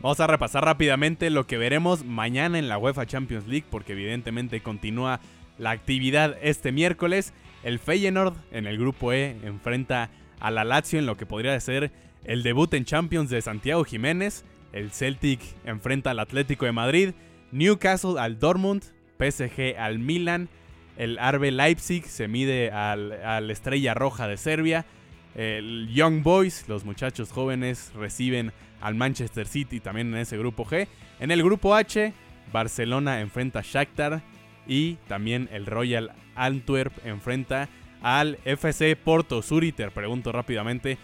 [0.00, 4.60] Vamos a repasar rápidamente lo que veremos mañana en la UEFA Champions League porque evidentemente
[4.60, 5.20] continúa
[5.58, 7.34] la actividad este miércoles.
[7.62, 10.08] El Feyenoord en el grupo E enfrenta
[10.40, 11.92] a la Lazio en lo que podría ser
[12.24, 14.44] el debut en Champions de Santiago Jiménez.
[14.72, 17.10] El Celtic enfrenta al Atlético de Madrid,
[17.52, 18.84] Newcastle al Dortmund,
[19.18, 20.48] PSG al Milan,
[20.96, 24.86] el RB Leipzig se mide al, Estrella Roja de Serbia,
[25.34, 30.88] el Young Boys, los muchachos jóvenes, reciben al Manchester City también en ese grupo G.
[31.18, 32.12] En el grupo H,
[32.52, 34.22] Barcelona enfrenta a Shakhtar
[34.66, 37.68] y también el Royal Antwerp enfrenta
[38.02, 39.92] al FC Porto Suriter.
[39.92, 40.98] Pregunto rápidamente,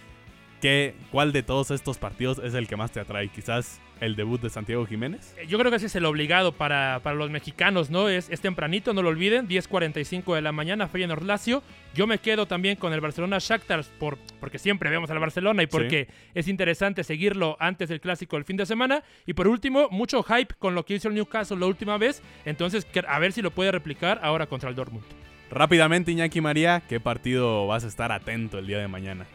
[1.12, 3.28] ¿Cuál de todos estos partidos es el que más te atrae?
[3.28, 5.34] Quizás el debut de Santiago Jiménez.
[5.38, 8.09] Eh, yo creo que ese es el obligado para, para los mexicanos, ¿no?
[8.09, 11.62] Es, es, tempranito, no lo olviden, 10.45 de la mañana, Feyenoord Lazio.
[11.94, 15.66] Yo me quedo también con el Barcelona Shakhtar por, porque siempre vemos al Barcelona y
[15.66, 19.03] porque es interesante seguirlo antes del clásico del fin de semana.
[19.26, 22.22] Y por último, mucho hype con lo que hizo el Newcastle la última vez.
[22.44, 25.05] Entonces, a ver si lo puede replicar ahora contra el Dortmund.
[25.51, 29.26] Rápidamente, Iñaki María, ¿qué partido vas a estar atento el día de mañana?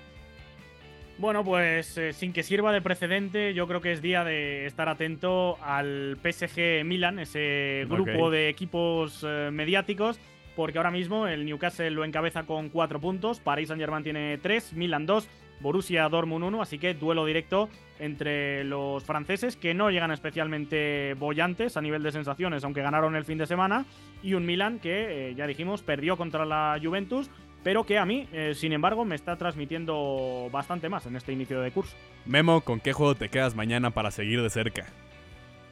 [1.22, 4.90] Bueno, pues eh, sin que sirva de precedente, yo creo que es día de estar
[4.90, 10.20] atento al PSG Milan, ese grupo de equipos eh, mediáticos,
[10.56, 15.06] porque ahora mismo el Newcastle lo encabeza con cuatro puntos, Paris Saint-Germain tiene tres, Milan
[15.06, 17.70] dos, Borussia Dortmund uno, así que duelo directo
[18.00, 23.26] entre los franceses que no llegan especialmente bollantes a nivel de sensaciones, aunque ganaron el
[23.26, 23.86] fin de semana,
[24.24, 27.30] y un Milan que, eh, ya dijimos, perdió contra la Juventus,
[27.64, 31.62] pero que a mí, eh, sin embargo, me está transmitiendo bastante más en este inicio
[31.62, 31.96] de curso.
[32.26, 34.86] Memo, ¿con qué juego te quedas mañana para seguir de cerca?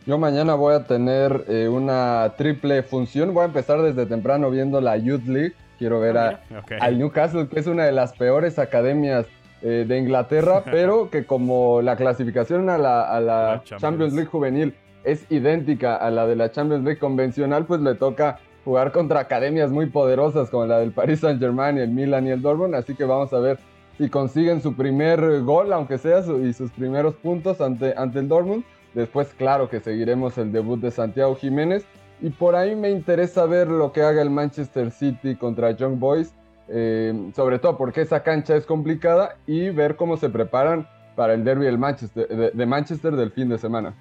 [0.05, 3.33] Yo mañana voy a tener eh, una triple función.
[3.33, 5.53] Voy a empezar desde temprano viendo la Youth League.
[5.77, 6.41] Quiero ver ah,
[6.79, 9.25] a, al Newcastle, que es una de las peores academias
[9.61, 14.73] eh, de Inglaterra, pero que como la clasificación a la, Champions League juvenil
[15.03, 19.71] es idéntica a la de la Champions League convencional, pues le toca jugar contra academias
[19.71, 23.05] muy poderosas como la del Paris Saint Germain, el Milan y el Dortmund, así que
[23.05, 23.59] vamos a ver
[23.97, 28.63] si consiguen su primer gol, aunque sea, y sus primeros puntos ante, ante el Dortmund.
[28.93, 31.85] Después, claro que seguiremos el debut de Santiago Jiménez.
[32.21, 36.33] Y por ahí me interesa ver lo que haga el Manchester City contra Young Boys,
[36.69, 41.43] eh, sobre todo porque esa cancha es complicada y ver cómo se preparan para el
[41.43, 43.93] derby de Manchester del fin de semana.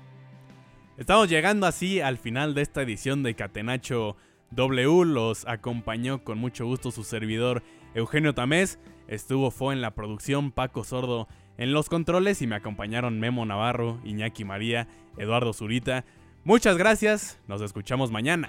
[0.96, 4.16] Estamos llegando así al final de esta edición de Catenacho
[4.50, 7.62] W los acompañó con mucho gusto su servidor
[7.94, 8.78] Eugenio Tamés.
[9.06, 14.00] Estuvo fue en la producción Paco Sordo en los controles y me acompañaron Memo Navarro,
[14.04, 16.04] Iñaki María, Eduardo Zurita.
[16.44, 18.48] Muchas gracias, nos escuchamos mañana